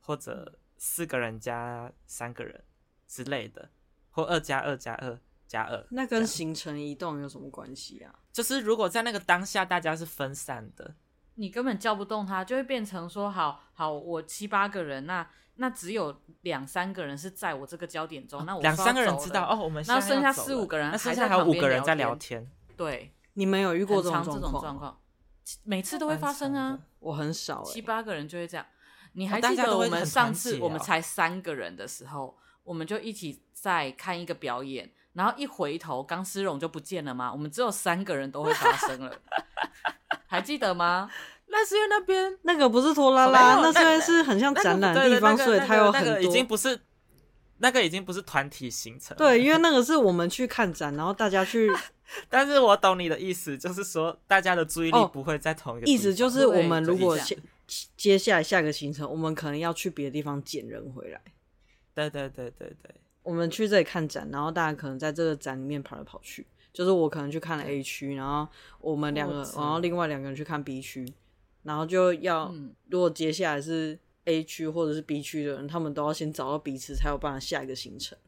[0.00, 2.64] 或者四个人加三个人
[3.06, 3.68] 之类的，
[4.14, 5.86] 或二加二加二加二。
[5.90, 8.14] 那跟行程移动有什么关系啊？
[8.32, 10.94] 就是如果在那个当下大家是分散的，
[11.34, 22.50] 你根本叫不动他，就会变成说，好好，我七八个人，那那只有两三个人是在我这个焦点中，哦、那我两三个人知道哦，我们然后剩下四五个人，那剩下还有五个人在聊天。
[22.76, 25.00] 对，你们有遇过这种状况？
[25.62, 28.64] 每次都会发生啊，我很少、欸，七八个人就会这样。
[29.12, 37.32] 你还记得我们上次我们才三个人的时候，我们就一起在看一个表演，然后一回头，钢丝绒就不见了吗？
[37.32, 39.16] 我们只有三个人都会发生了，
[40.26, 41.08] 还记得吗？
[41.46, 46.80] 那是因为那边那个不是拖拉拉，那虽然是很像展览的地方，所以它有很多已经不是
[47.58, 49.16] 那个已经不是团体行程。
[49.16, 51.70] 对，因为 那个是我们去看展，然后大家去。
[52.28, 55.94] 但是我懂你的意思，就是说大家的注意力不会在同一个地方。
[55.94, 57.34] 意思就是我们如果下
[57.96, 61.20] 接下来下个行程，我们可能要去别的地方捡人回来。
[61.94, 66.46] 对对对对对，我们去这里看展，然后大家可能在这个展里面跑来跑去。
[66.72, 68.48] 就是我可能去看了 A 区，然后
[68.80, 71.08] 我们两个，然后另外两个人去看 B 区，
[71.62, 72.52] 然后就要
[72.90, 78.18] 如果接下来是 A 区或者是 B 区的人，他们都要先找到彼此，才有办法下一个行程。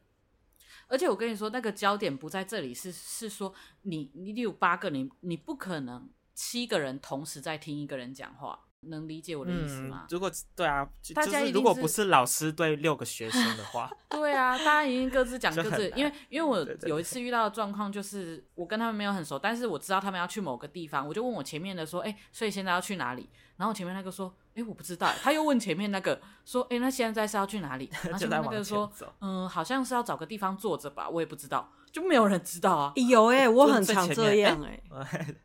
[0.87, 8.66] 而且我跟你说，那个焦点不在这里，是是说你你有八个，你你不可能七个人同时在听一个人讲话。
[8.81, 10.01] 能理解我的意思吗？
[10.03, 15.89] 嗯、如果对啊，大家如果不是老师对六个学生的话， 对啊，大家已经各自讲 各自。
[15.95, 23.29] 因为因为我有一次遇到的状况， 就是我跟他们没有很熟，但是我知道他们要去某个地方，我就问我前面的说，哎、欸，所以现在要去哪里？
[23.57, 25.11] 然后前面那个说，哎、欸，我不知道。
[25.23, 27.89] 他又问前面那个说，哎、欸，那现在是要去哪里？
[28.03, 32.93] 然后前面那个说，嗯，好像是要找个地方坐着吧，我也不知道，就没有人知道啊。
[32.95, 34.79] 有哎、欸，我很常这样哎、
[35.11, 35.35] 欸。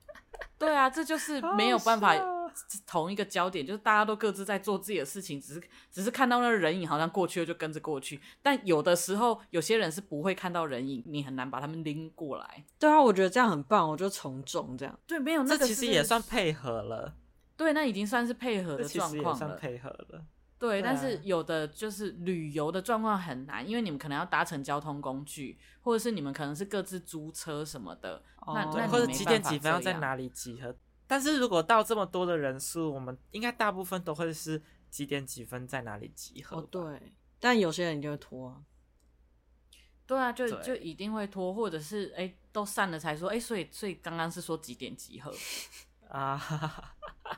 [0.58, 2.14] 对啊，这就是没有办法。
[2.86, 8.20] 同一个焦点，就是大家都各自在做自己的事情，只是只是看到那个人影好像过去了就跟着过去。
[8.42, 12.64] 但有的时候，有些人是不会看到人影，你很难把他们拎过来。
[12.78, 14.98] 对啊，我觉得这样很棒，我就从众这样。
[15.06, 17.14] 对，没有那个其实也算配合了。
[17.56, 19.32] 对，那已经算是配合的状况了。
[19.32, 20.24] 其实算配合了。
[20.58, 28.22] 对，但是有的就是旅游的状况很难，因为你们可能要搭乘交通工具，或者是你们可能是各自租车什么的。
[28.46, 30.72] 哦、那那或者几点几分要在哪里集合？
[31.12, 36.56] 但是如果到这么多的人数，我们应该大部分都会是几点几分在哪里集合？
[36.56, 37.12] 哦，对。
[37.38, 38.62] 但有些人就会拖啊。
[40.06, 45.30] 对啊，就就一定会拖，或者是哎、欸，都散了才说哎、欸，所以所以刚刚是说几点集合
[46.08, 46.94] 啊？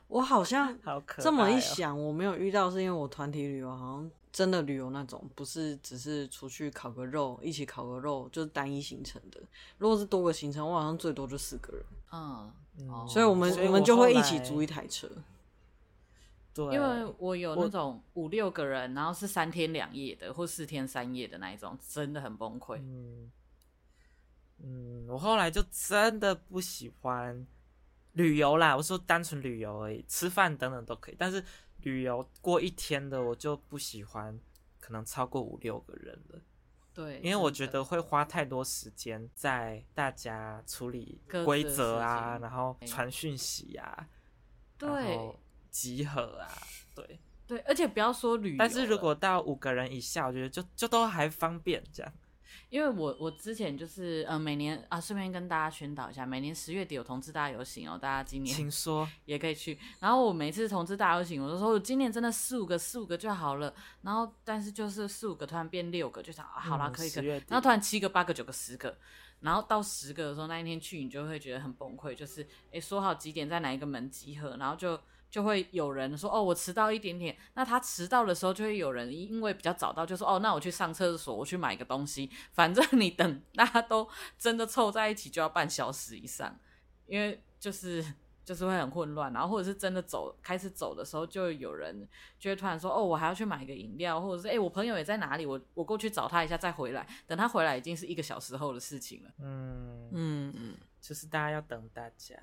[0.06, 0.78] 我好像
[1.18, 9.42] 这么一想，我没有遇到，是因为我团体旅游好像真的旅游那种，不是只是出去烤个肉，一起烤个肉，就是单一行程的。
[9.78, 11.84] 如果是多个行程，我好像最多就四个人。
[12.12, 12.52] 嗯。
[12.76, 15.08] 嗯、所以我们我，我们就会一起租一台车，
[16.52, 22.78] 对，因为我有那种五六个人，然后是三天两夜的或四天三夜的那一种，真的很崩溃。
[22.78, 23.30] 嗯，
[24.58, 27.46] 嗯，我后来就真的不喜欢
[28.12, 28.76] 旅游啦。
[28.76, 31.44] 我说单纯旅游而已，吃饭等等都可以，但是
[31.82, 34.38] 旅游过一天的我就不喜欢，
[34.80, 36.40] 可能超过五六个人了。
[36.94, 44.08] 对，因为我觉得会花太多时间在大家处理规则啊，然后传讯息啊，
[44.78, 45.36] 对，
[45.70, 46.48] 集合啊，
[46.94, 52.12] 对对，而且不要说旅游，但是如果到五个人以下，我觉得就就都还方便这样。
[52.70, 59.78] 因为我我之前就是呃每年啊，顺便跟大家宣导一下，每年十月底有同志大游行哦，大家今年请说也可以去。
[60.00, 63.74] 然后我每次同志大游行，我都说我今年真的四五个四五个就好了。
[64.02, 67.26] 然后但是就是四五个突然变六个，就想啊好啦，可以可以。
[67.26, 68.96] 然后突然七个八个九个十个，
[69.40, 74.98] 然后到十个的时候，那一天去你就会觉得很崩溃，就是诶说好几点在哪一个门集合，然后就。
[75.34, 77.36] 就会有人说哦，我迟到一点点。
[77.54, 82.30] 那他迟到的时候，就会有人因为比较早到，就说哦，那我去上厕所，我去买个东西。
[82.52, 86.56] 反正你等大家都真的凑在一起，就要半小时以上，
[87.06, 89.32] 因为就是就是会很混乱。
[89.32, 97.04] 然后或者是真的走开始走的时候，就有人就会突然说哦，我还要去买个饮料，或者是哎，我朋友也在哪里，我我过去找他一下再回来。
[97.26, 99.30] 等他回来已经是一个小时后的事情了。
[99.40, 102.36] 嗯嗯嗯，就是大家要等大家，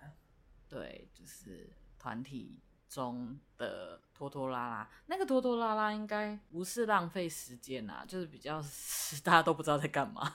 [0.67, 2.59] 对，就是团体。
[2.91, 8.61] 中的拖拖拉拉，那个拖拖拉拉应该不是浪费时间啊，就是比较
[9.23, 10.29] 大家都不知道在干嘛。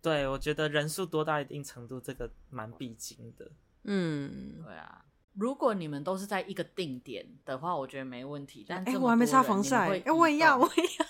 [0.00, 3.50] 对，我觉得人数多到一定程度，这个蛮必经的。
[3.82, 5.04] 嗯，对啊。
[5.34, 8.64] 如果你们都是在一个定点的话，我觉得没问题。
[8.66, 11.06] 但哎、欸，我还没擦防晒，哎、欸，我也要，我也要。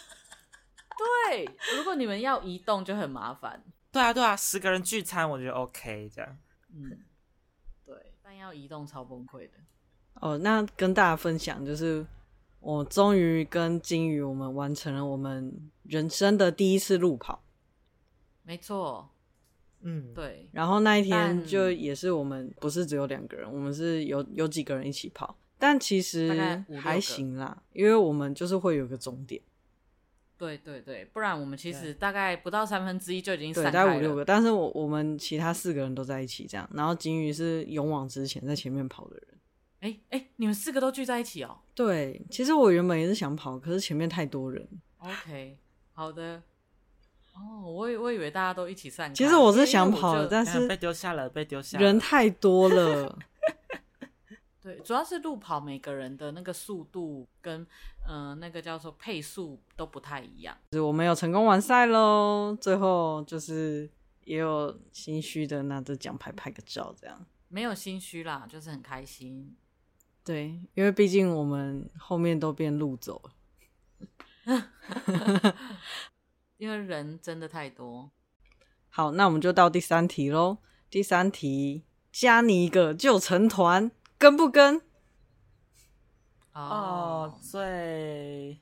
[1.30, 1.44] 对，
[1.76, 3.62] 如果你们要移动就很麻烦。
[3.92, 6.38] 对啊，对啊，十个人聚餐我觉得 OK，这样。
[6.74, 7.04] 嗯，
[7.86, 9.58] 对，但要移动超崩溃的。
[10.20, 12.04] 哦，那跟大家分享，就是
[12.60, 15.52] 我终于跟金鱼，我们完成了我们
[15.84, 17.42] 人生的第一次路跑。
[18.42, 19.08] 没错，
[19.82, 20.48] 嗯，对。
[20.52, 29.40] 然后那一天就也是我们不是只有两个人，我们是有有几个人一起跑，但其实还行啦，因为我们就是会有个终点。
[30.36, 33.72] 对对对，不然我们其实大概不到三分之一就已经散开了。
[33.72, 39.37] 对，大概五六个，但是我我们其他四个人都在一起这样，然后金鱼是勇往直前在前面跑的人。
[39.80, 41.58] 哎哎，你们四个都聚在一起哦？
[41.74, 44.66] 对，其实我原本也是想跑，可是前面太多人。
[44.98, 45.56] OK，
[45.92, 46.42] 好的。
[47.34, 49.14] 哦，我我以为大家都一起散开。
[49.14, 51.78] 其实我是想跑的，但是被丢下了，被丢下。
[51.78, 53.16] 人太多了。
[54.60, 57.60] 对，主要是路跑，每个人的那个速度跟
[58.08, 60.58] 嗯、呃、那个叫做配速都不太一样。
[60.72, 63.88] 就是我们有成功完赛喽，最后就是
[64.24, 67.24] 也有心虚的拿着奖牌拍个照，这样。
[67.46, 69.54] 没有心虚啦，就是很开心。
[70.28, 73.22] 对，因为毕竟我们后面都变路走
[74.44, 74.68] 了，
[76.58, 78.10] 因为人真的太多。
[78.90, 80.58] 好，那我们就到第三题喽。
[80.90, 83.90] 第三题，加你一个就成团。
[84.18, 84.82] 跟不跟？
[86.52, 88.60] 哦、oh，最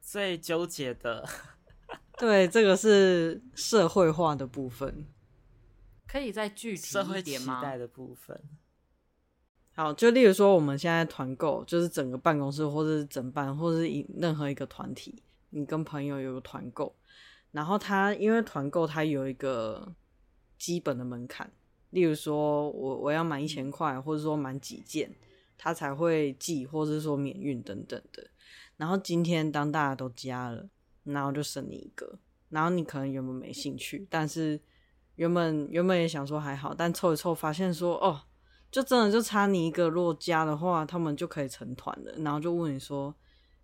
[0.00, 1.28] 最纠结的，
[2.18, 5.06] 对，这个是社会化的部分，
[6.08, 7.60] 可以再具体一点吗？
[7.60, 8.42] 社会期待的部分。
[9.76, 16.96] 好，就例如说，我们现在团购，就是整个办公室，或者是整办，或者是任何一个团体，你跟朋友有个团购，
[17.52, 19.94] 然后他因为团购，他有一个
[20.56, 21.52] 基本的门槛。
[21.90, 25.14] 例如说，我我要满一千块，或者说满几件，
[25.58, 28.26] 他才会寄，或者是说免运等等的。
[28.78, 30.66] 然后今天当大家都加了，
[31.04, 34.58] 然后就剩你一个，然后你可能原本没兴趣，但是
[35.16, 38.22] 原本原本也想说还好，但凑一凑发现说哦，
[38.76, 42.12] 就真的就差你一个，如果加的话，他们就可以成团了。
[42.18, 43.14] 然后就问你说，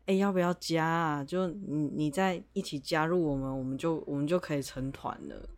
[0.07, 1.22] 哎，要不要加啊？
[1.22, 5.51] 就你你再一起加入我们，我们就我们就可以成团了。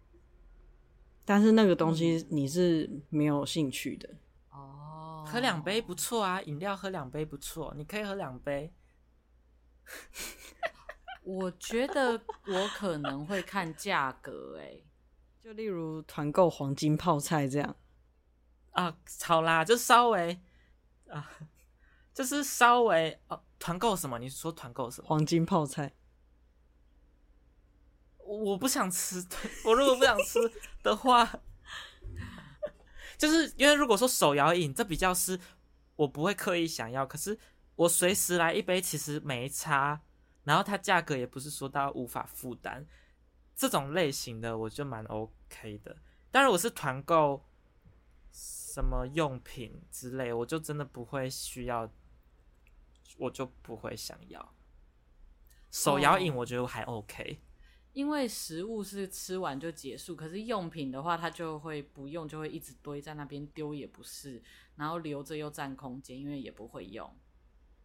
[1.25, 4.09] 但是那个东西你是没有兴趣的
[4.51, 5.25] 哦。
[5.25, 8.73] 喝两杯不错啊，饮料喝两杯不错，你可以喝两杯。
[11.23, 14.81] 我觉得我可能会看价格，哎，
[15.45, 17.77] 就例如团购黄金泡菜这样
[18.75, 20.39] 啊，好啦，就稍微
[21.09, 21.29] 啊，
[22.13, 24.19] 就是稍微哦，团购什么？
[24.19, 25.09] 你说团购什么？
[25.09, 25.95] 黄金泡菜。
[28.19, 29.25] 我不想吃，
[29.65, 30.39] 我如果不想吃
[30.83, 31.41] 的话，
[33.19, 35.39] 就是因为如果说手摇饮，这比较是
[35.97, 37.39] 我不会刻意想要，可是
[37.77, 40.01] 我随时来一杯其实没差，
[40.43, 42.87] 然后它价格也不是说到无法负担，
[43.55, 45.97] 这种类型的我就蛮 OK 的。
[46.31, 47.45] 但如果是团购
[48.35, 51.89] 什么用品之类，我就真的不会需要，
[53.17, 54.55] 我就不会想要。
[55.71, 57.39] 手摇饮我觉得还 OK。
[57.93, 64.43] 因为食物是吃完就结束，可是用品的话，它就会不用，就会一直堆在那边，丢也不是，
[64.75, 67.09] 然后留着又占空间，因为也不会用。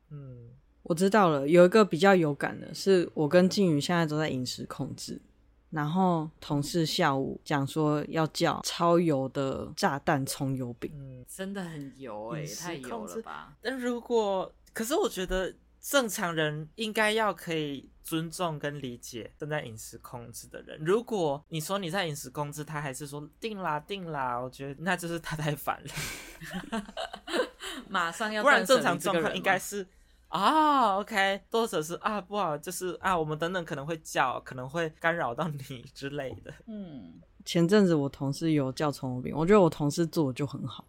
[0.10, 0.50] 嗯，
[0.82, 5.22] 我知道了，有一个比较有感的是，我跟静宇现在都在饮食控制，
[5.70, 13.56] 然后同事下午讲说要叫超油的炸弹葱油饼，嗯，真的很油哎、欸，太油了吧？
[13.62, 15.54] 但如果，可是我觉得。
[15.82, 20.78] 正常人应该要可以尊重跟理解正在饮食控制的人。
[20.82, 26.84] 如果你说你在饮食控制，他还是说定啦定啦，我觉得那就是他太烦了。
[27.88, 29.88] 马上要，不然正常状况应该是
[30.30, 36.54] 啊，OK，多者是啊不好，就是啊，我们等等可能会叫，可能会干扰到你 之类的。
[36.68, 37.14] 嗯，
[37.46, 40.86] 前阵子我同事有叫葱油饼，我觉得我同事做的就很好，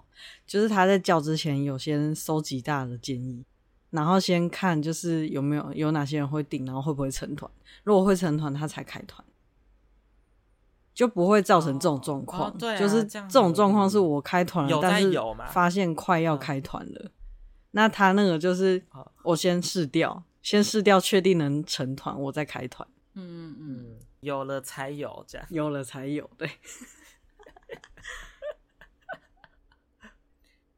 [0.46, 3.44] 就是他在叫之前有先收集大家的建议。
[3.90, 7.50] 然后先看就是有没有有哪些人会订，然后会不会成团。
[7.82, 9.26] 如果会成团，他才开团，
[10.94, 12.42] 就不会造成这种状况。
[12.42, 15.12] 哦哦对啊、就是这种状况是我开团了，但是
[15.48, 17.10] 发现快要开团了，哦、
[17.72, 18.84] 那他那个就是
[19.22, 22.88] 我先试掉，先试掉确定能成团，我再开团。
[23.14, 26.50] 嗯嗯嗯，有了才有这样，有了才有，对。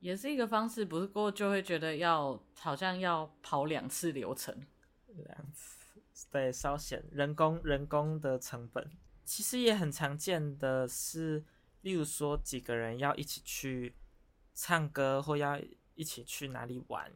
[0.01, 4.53] 也是一个方式，不过就会觉得要好像要跑两次流程，
[5.07, 8.91] 两次对，稍显人工人工的成本。
[9.25, 11.45] 其实也很常见的是，
[11.83, 13.95] 例如说几个人要一起去
[14.55, 15.61] 唱歌，或要
[15.95, 17.13] 一起去哪里玩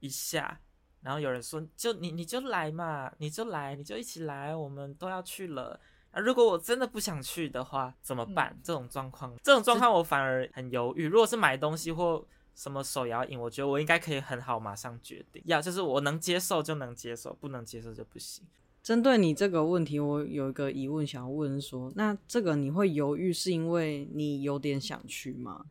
[0.00, 0.60] 一下，
[1.02, 5.80] 然后有人说就你你就来嘛，你就来，你就一起来，我们都要去了。
[6.10, 8.52] 啊，如果我真的不想去的话，怎么办？
[8.52, 11.06] 嗯、这种状况，这种状况我反而很犹豫。
[11.06, 12.26] 如果是买东西或
[12.56, 15.40] 什么手摇饮，我觉得我应该可以很好马上决定。
[15.46, 18.44] 要就是我能接受就能接受，不能接受就不行。
[18.82, 25.66] 针对你这个问题，我有一个疑问想要问说，那这个你会犹豫，是因为你有点想去吗？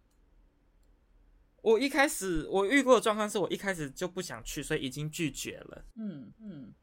[1.61, 5.85] 我一开始我遇过的状况是我一开始就不想去，所以已经拒绝了。
[5.95, 6.73] 嗯嗯，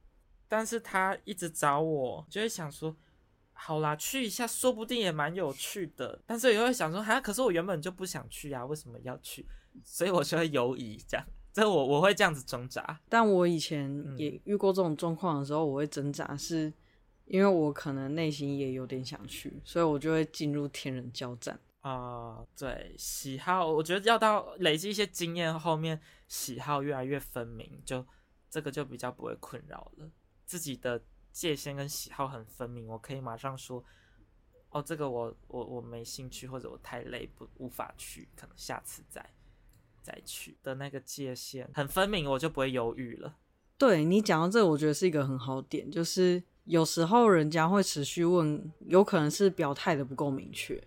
[0.48, 2.94] 但是他一直找我，就会想说，
[3.52, 6.20] 好啦，去一下，说不定也蛮有趣的。
[6.26, 9.46] 但是也会想说，哈，可是我原本就不想去呀，为什么要去？
[9.82, 13.00] 所以我就会犹豫，这样，这我我会这样子挣扎。
[13.08, 16.72] 但我以前也遇过这种状况的时候，我会挣扎，是
[17.26, 21.58] 因为我可能内心也有点想去，所以我就会进入天人交战。
[21.88, 28.04] 啊、对，喜好，我觉得要到累积一些经验后面，喜好越来越分明，就
[28.50, 30.10] 这个就比较不会困扰了。
[30.44, 33.84] 自己的界限跟喜好很分明，我可以马上说，
[34.70, 39.24] 哦，这个我我我没兴趣，或者我太累不无法去，可能下次再
[40.02, 43.36] 再去的那个界限很分明，我就不会犹豫了。
[43.78, 50.82] 对，你讲到这，我觉得是一个很好点，就是有时候人家会持续问，有可能是表态的不够明确。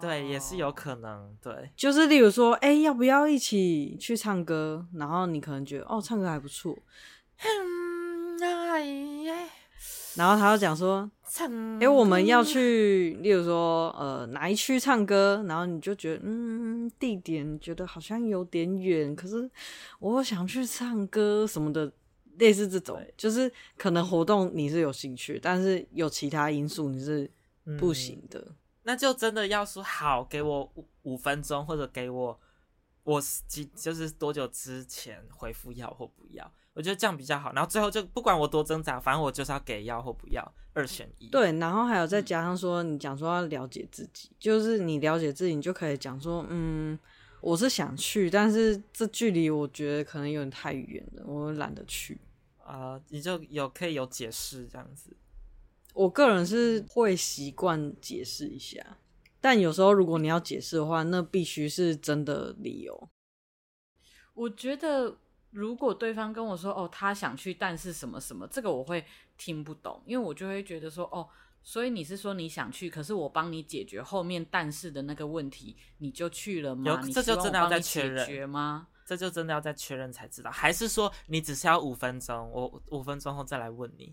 [0.00, 1.36] 对，也是有可能。
[1.42, 4.86] 对，就是例如说，哎，要不要一起去唱歌？
[4.94, 6.76] 然后你可能觉得，哦，唱歌还不错。
[7.38, 9.48] 嗯，哎，
[10.16, 15.44] 然后他就讲说，唱哎，我们要去，例如说，呃，哪一区唱歌？
[15.48, 19.50] 然后你就觉得，嗯，地点觉得好像有点远，可是
[19.98, 21.92] 我想去唱歌什么的，
[22.38, 27.28] 类似这种，就是可能活动你是有兴趣，但是有其他因素你是
[27.78, 28.38] 不行的。
[28.40, 28.54] 嗯
[28.84, 32.38] 那就真的要说好，给我五五分钟，或者给我
[33.02, 37.52] 我几就是多久之前回复要或不要，我觉得这样比较好。
[37.52, 41.28] 然后最后就不管我多挣扎，反正我就是要给要或不要，二选一。
[41.28, 46.98] 对，然后还有再加上说，你讲说要了解自己，嗯，就是你了解自己，你就可以讲说，嗯，
[47.40, 52.20] 我是想去，但是这距离我觉得可能有点太远了，我懒得去
[52.62, 53.02] 啊，呃。
[53.08, 55.16] 你就有可以有解释这样子。
[55.94, 58.98] 我个人是会习惯解释一下，
[59.40, 63.08] 但有时候如果你要解释的话，那必须是真的理由。
[64.34, 65.16] 我觉得
[65.50, 69.04] 如果对方跟我说哦，他想去，但是什么什么，这个我会
[69.38, 71.28] 听不懂，因为我就会觉得说哦，
[71.62, 77.00] 所以你是说你想去，可是我帮你解决后面但是的那个问题，你就去了吗？
[77.12, 78.88] 这就真的要再确认吗？
[79.06, 84.12] 这就真的要再确认才知道，还是说你只是要五分钟，我五分钟后再来问你？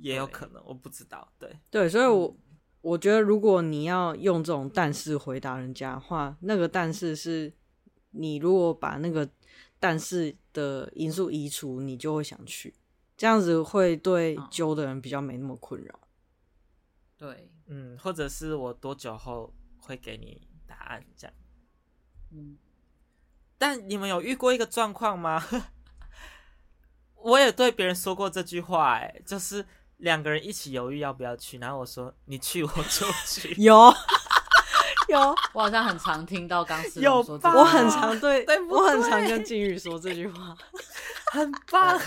[0.00, 1.32] 也有可能，我不知道。
[1.38, 2.36] 对对，所以我，我
[2.82, 7.52] 我觉得，如果你要用这种但是回答人家的话，那个但是是，
[8.10, 9.26] 你如果把那个
[9.80, 12.74] 但是的因素移除，你就会想去，
[13.16, 16.00] 这样子会对揪的人比较没那么困扰。
[17.16, 21.34] 对，嗯，或者是我多久后会给你答案这样。
[22.32, 22.58] 嗯，
[23.56, 25.42] 但你们有遇过一个状况吗？
[27.16, 29.64] 我也对别人说过这句话，哎，就是。
[29.98, 33.54] 两个人一起犹豫要不要去，然后我说你去我就去。
[33.62, 33.94] 有。
[35.06, 35.20] 有，
[35.52, 40.56] 我好像很常听到刚思说这句话，我很常对， 对，我很常跟金宇说这句话，
[41.30, 42.00] 很棒，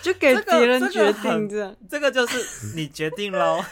[0.00, 3.62] 就给别人决定这样，这个就是你决定喽。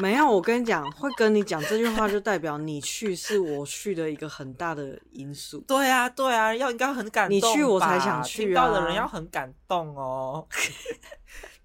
[0.00, 5.60] 没有，我跟你讲，会跟你讲这句话，就代表你去是我去的一个很大的因素。
[5.68, 10.48] 对啊，对啊，要应该很感动，你去我才想去啊，听到的人要很感动哦。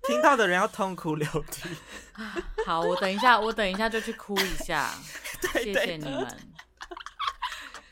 [0.08, 1.70] 听到的人要痛哭流涕。
[2.66, 4.90] 好，我等一下，我等一下就去哭一下。
[5.54, 6.38] 谢谢你们，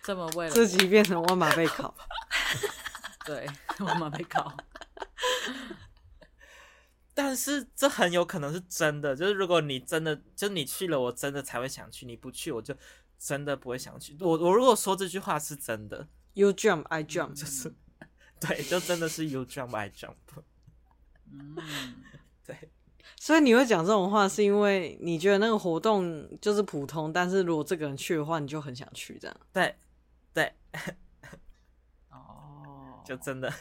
[0.04, 1.96] 这么为了自己变成万马被考。
[3.26, 3.48] 对，
[3.80, 4.56] 万马被考。
[7.14, 12.74] 但是这很有可能是真的，就是如果你真的，就你去了，我真的才会想去；你不去，我就
[13.18, 14.16] 真的不会想去。
[14.22, 17.74] 我我如果说这句话是真的，You jump, I jump，就是
[18.40, 20.16] 对，就真的是 You jump, I jump。
[21.32, 21.56] 嗯，
[22.46, 22.70] 对，
[23.16, 29.38] 所以你会讲这种话，是因为你觉得那个活动就是普通，但是如果这个人去的话，你就很想去，这样。
[29.52, 29.76] 对，
[30.34, 30.54] 对，
[32.10, 33.52] 哦，就真的。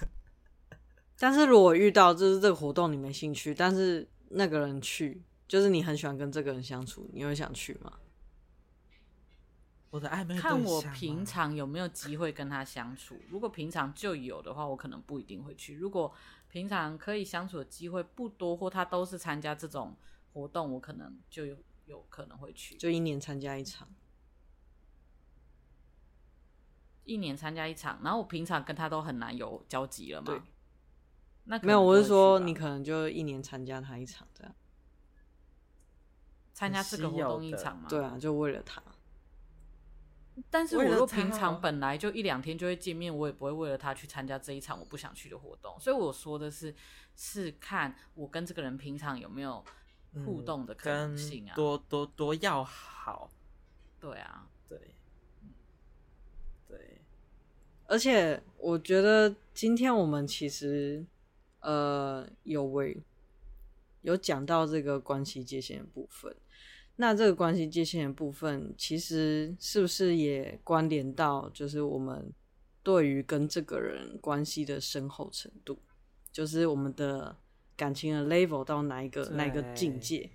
[1.18, 7.92] 但是如果遇到就是这个活动你没兴趣，但是那个人去，就是你很喜欢跟这个人相处，你会想去吗？
[9.90, 13.18] 我的暧昧看我平常有没有机会跟他相处。
[13.30, 15.74] 如果平常就有的话，我可能不一定会去。
[15.76, 16.12] 如果
[16.48, 19.96] 平常可以相处的机会不多，或他都是参加这种
[20.32, 22.76] 活动，我可能就有有可能会去。
[22.76, 23.88] 就一年参加一场，
[27.04, 30.42] 一年参加一场，然后我平常跟他都很难有交集了嘛。
[31.44, 34.54] 那没有，我是说你可能就一年参加他一场这样，
[36.52, 37.88] 参加这个活动一场嘛。
[37.88, 38.82] 对啊，就为了他。
[40.50, 45.78] 但是我若平常本来就一两天就会见面，我也不会为了他去参加这一场我不想去的活动。
[45.80, 46.74] 所以我说的是，
[47.16, 49.64] 是看我跟这个人平常有没有
[50.24, 53.30] 互动的可能性啊，嗯、多多多要好。
[54.00, 54.78] 对啊，对，
[56.68, 57.00] 对。
[57.86, 61.04] 而且我觉得今天我们其实
[61.60, 62.96] 呃有为
[64.02, 66.36] 有讲到这个关系界限的部分。
[67.00, 72.32] 那这个关系界限的部分，其实是不是也关联到，就是我们
[72.82, 75.78] 对于跟这个人关系的深厚程度，
[76.32, 77.36] 就是我们的
[77.76, 80.28] 感情的 level 到哪一个哪一个境界？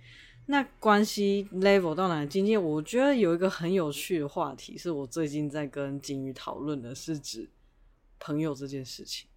[0.46, 2.58] 那关系 level 到哪个境界？
[2.58, 7.50] 我觉得有一个很有趣的话题，是我最近在跟金鱼讨论的，是指
[8.20, 9.30] 朋友这件事情。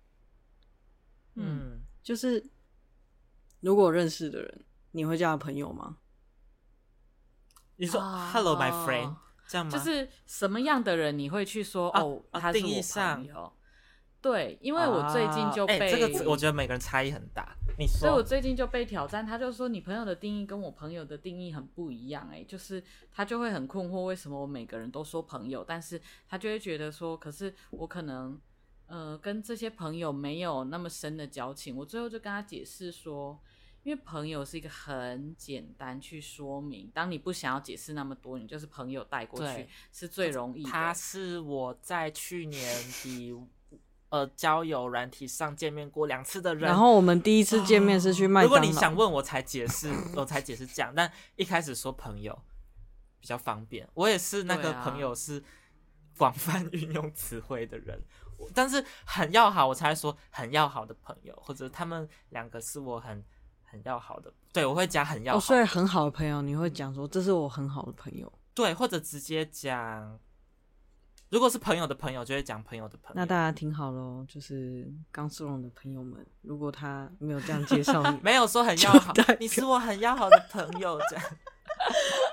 [1.35, 2.45] 嗯，就是
[3.61, 5.99] 如果认识的人，你会叫他朋友吗？
[7.77, 9.17] 你说 “Hello, my friend”，哦，
[9.47, 9.71] 这样吗？
[9.71, 13.53] 就是什么样的人你会去说哦，啊，他是我朋友？
[14.23, 17.57] 对，因为我最近就被，啊欸，这个，我觉得每个人差异很大。
[17.79, 22.41] 你说，所以我最近就被挑战，他就说你朋友的定义跟我朋友的定义很不一样，欸。
[22.41, 28.41] 哎，就是他就会很困惑，为什么我每个人都说朋友，但是他就会觉得说，可是我可能
[28.87, 31.77] 呃跟这些朋友没有那么深的交情。
[31.77, 33.39] 我最后就跟他解释说。
[33.87, 40.69] 因为朋友是一个很简单去说明，当你不想要解释那么多，你就是朋友带过去是最容易的。
[40.69, 43.33] 他是我在去年底
[44.09, 48.57] 呃交友软体上见面过两次的人，然后我们第一次见面是去麦当劳。
[48.57, 52.37] 如果你想问我才解释，我才解释这样，但一开始说朋友
[53.21, 53.89] 比较方便。
[53.95, 55.41] 我也是那个朋友是
[56.19, 58.03] 广泛 运用词汇的人，
[58.53, 63.25] 但是很要好，我才说很要好的朋友，或者他们两个是我很。
[63.77, 70.19] 很要好的，对，我会加很要好的，所以很好的朋友，你会讲说这是我很好的朋友，对，或者直接讲，
[71.29, 73.13] 如果是朋友的朋友，就会讲朋友的朋友。
[73.15, 81.25] 那大家听好喽，就是刚苏荣的朋友们，如果他没有这样介绍你， 没有说很要好，你是我很要好的朋友，这样。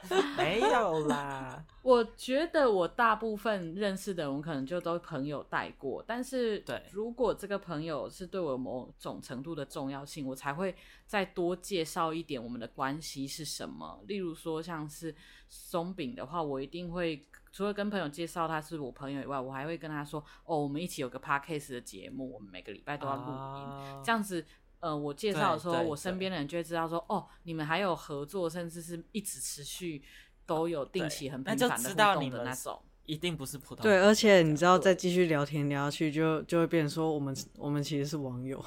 [0.38, 6.04] 没有啦， 我觉得我大部分认识的人，我可能就都朋友带过。
[6.06, 10.76] 但是，对，如果这个朋友是对我某种程度的重要性，我才会
[11.06, 14.02] 再多介绍一点我们的关系是什么。
[14.08, 15.16] 例如说，像是
[15.48, 23.38] 松饼的话，我一定会除了跟朋友介绍他是我朋友以外，我还会跟他说：“哦，我们一起有个 podcast 的节目，我们每个礼拜都要录音。
[23.38, 24.46] 啊”这样子。
[24.84, 30.04] 呃，我介绍的时候，我身边的人就会知道说，哦，你们还有合作，甚至是一直持续
[30.46, 33.82] 都有定期很频繁的互动的那种，一定不是普通。
[33.82, 38.62] 对，而且你知道，再继续聊天聊下去，就就会变成说，我们我们其实是网友。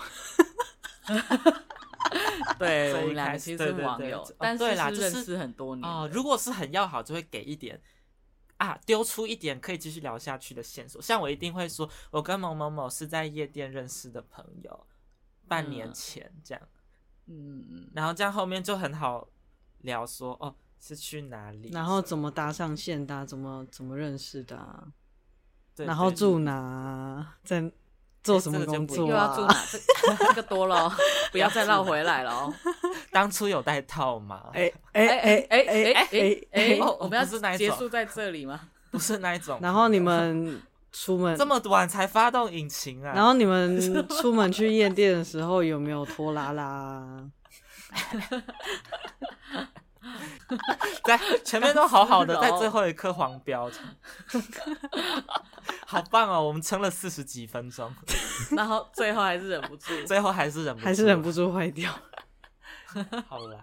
[2.59, 4.65] 对，我们俩其实是网友，对对对，但是
[4.97, 5.87] 是认识很多年。
[5.87, 7.79] 哦，如果是很要好，就会给一点
[8.57, 11.03] 啊，丢出一点可以继续聊下去的线索。
[11.03, 14.87] 像我一定会说，我跟某某某是在夜店认识的朋友。
[15.49, 16.63] 半年前这样，
[17.27, 19.27] 嗯嗯，然后这样后面就很好
[19.79, 24.85] 聊说，哦是去哪里，然后怎么搭上线的，啊，怎么怎么认识的，啊，
[25.75, 27.73] 对，然后住哪，在
[28.23, 30.93] 做什么工作，啊，又要住哪，这这个多了，
[31.33, 32.55] 不要再绕回来了哦。
[33.11, 34.51] 当初有带套吗？
[34.53, 38.69] 哎哎哎哎哎哎哎，我们要是结束在这里吗？
[38.91, 39.59] 不是那一种。
[39.63, 40.61] 然后你们。
[40.99, 43.13] 出门这么晚才发动引擎啊！
[43.15, 43.79] 然后你们
[44.19, 47.29] 出门去夜店的时候有没有拖拉拉？
[51.05, 53.71] 在前面都好好的， 在最后一刻黄标，
[55.87, 56.43] 好棒哦！
[56.43, 57.95] 我们撑了四十几分钟，
[58.57, 61.93] 然后最后还是忍不住，最后还是忍不住，还是忍不住坏掉。
[63.29, 63.63] 好啦，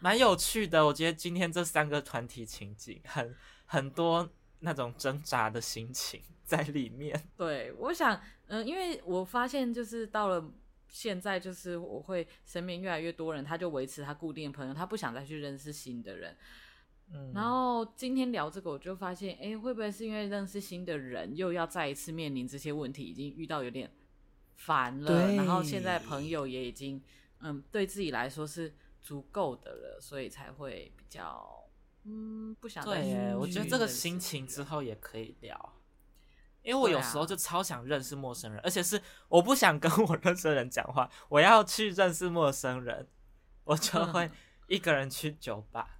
[0.00, 0.84] 蛮有趣的。
[0.84, 3.32] 我觉得今天这三个团体情景很
[3.66, 4.28] 很多
[4.60, 6.20] 那种挣扎的心情。
[6.44, 8.16] 在里面，对，我想，
[8.48, 10.52] 嗯、呃，因为我发现，就是到了
[10.88, 16.36] 现在，就是我会身边越来越多人，他就维持他固定的朋友，他不想再去认识新的人。
[17.14, 23.90] 嗯，然后今天聊这个，我就发现，哎，会不会是因为认识新的人，又要再一次面临这些问题，已经遇到有点
[24.56, 25.32] 烦了。
[25.34, 27.02] 然后现在朋友也已经，
[27.40, 31.64] 嗯，对自己来说是足够的了，所以才会比较，
[32.04, 33.10] 嗯，不想再去。
[33.10, 35.74] 对，我觉得这个心情之后也可以聊。
[36.62, 43.08] 因为我有时候就超想认识陌生人，啊、而且是我不想跟我认识的人讲话，我要去认识陌生人，
[43.64, 44.30] 我就会
[44.68, 45.98] 一个人去酒吧，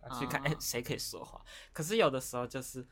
[0.00, 1.44] 嗯、去看哎谁、欸、可以说话。
[1.72, 2.86] 可是有的时候就是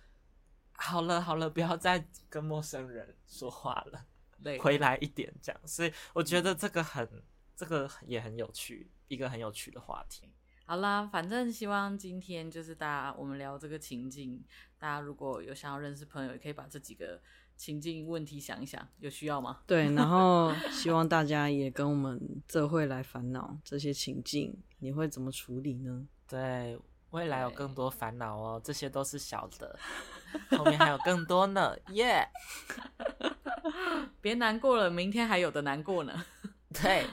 [0.72, 4.06] 好了好了，不要再跟陌生人说话了，
[4.42, 5.61] 对回来一点这样。
[5.66, 7.22] 所以我觉得这个很
[7.56, 10.30] 这个也很有趣，一个很有趣的话题。
[10.70, 14.40] 好啦，反正希望今天就是大家我们聊这个情境，
[14.78, 17.20] 大家如果有想要认识朋友，也可以把这几个
[17.56, 19.58] 情境问题想一想，有需要吗？
[19.66, 26.06] 对，然后希望大家也跟我们这会来烦恼这些情境，你会怎么处理呢？
[26.28, 26.78] 对，
[27.10, 29.76] 未来有更多烦恼哦，这些都是小的，
[30.56, 32.28] 后面还有更多呢，耶、
[33.18, 33.32] yeah!
[34.20, 36.24] 别难过了，明天还有的难过呢。
[36.80, 37.04] 对。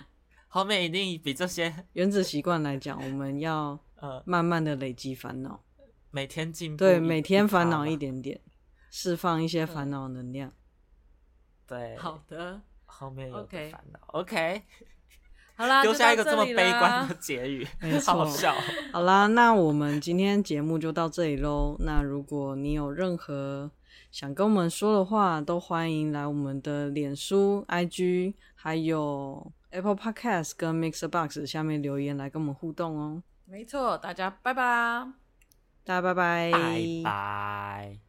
[0.57, 4.23] 后面一定比这些 原子习惯来讲，我们要 呃。
[4.25, 5.63] 慢慢的累积烦恼，
[6.09, 8.41] 每天进步，对，每天烦恼一点点，
[8.89, 10.51] 释放一些烦恼能量。
[11.67, 14.63] 对，好的，后面有烦恼，OK，
[15.55, 18.55] 好啦，丢下一个这么悲观的结语，没错，好笑。
[18.91, 21.75] 好啦，那我们今天节目就到这里喽。
[21.81, 23.69] 那如果你有任何
[24.11, 29.51] 想跟我们说的话，都欢迎来我们的脸书、IG，还有。
[29.71, 33.23] Apple Podcast 跟 Mixer Box 下面留言来跟我们互动哦。
[33.45, 34.61] 没错，大家拜拜，
[35.83, 38.06] 大家拜拜，拜拜。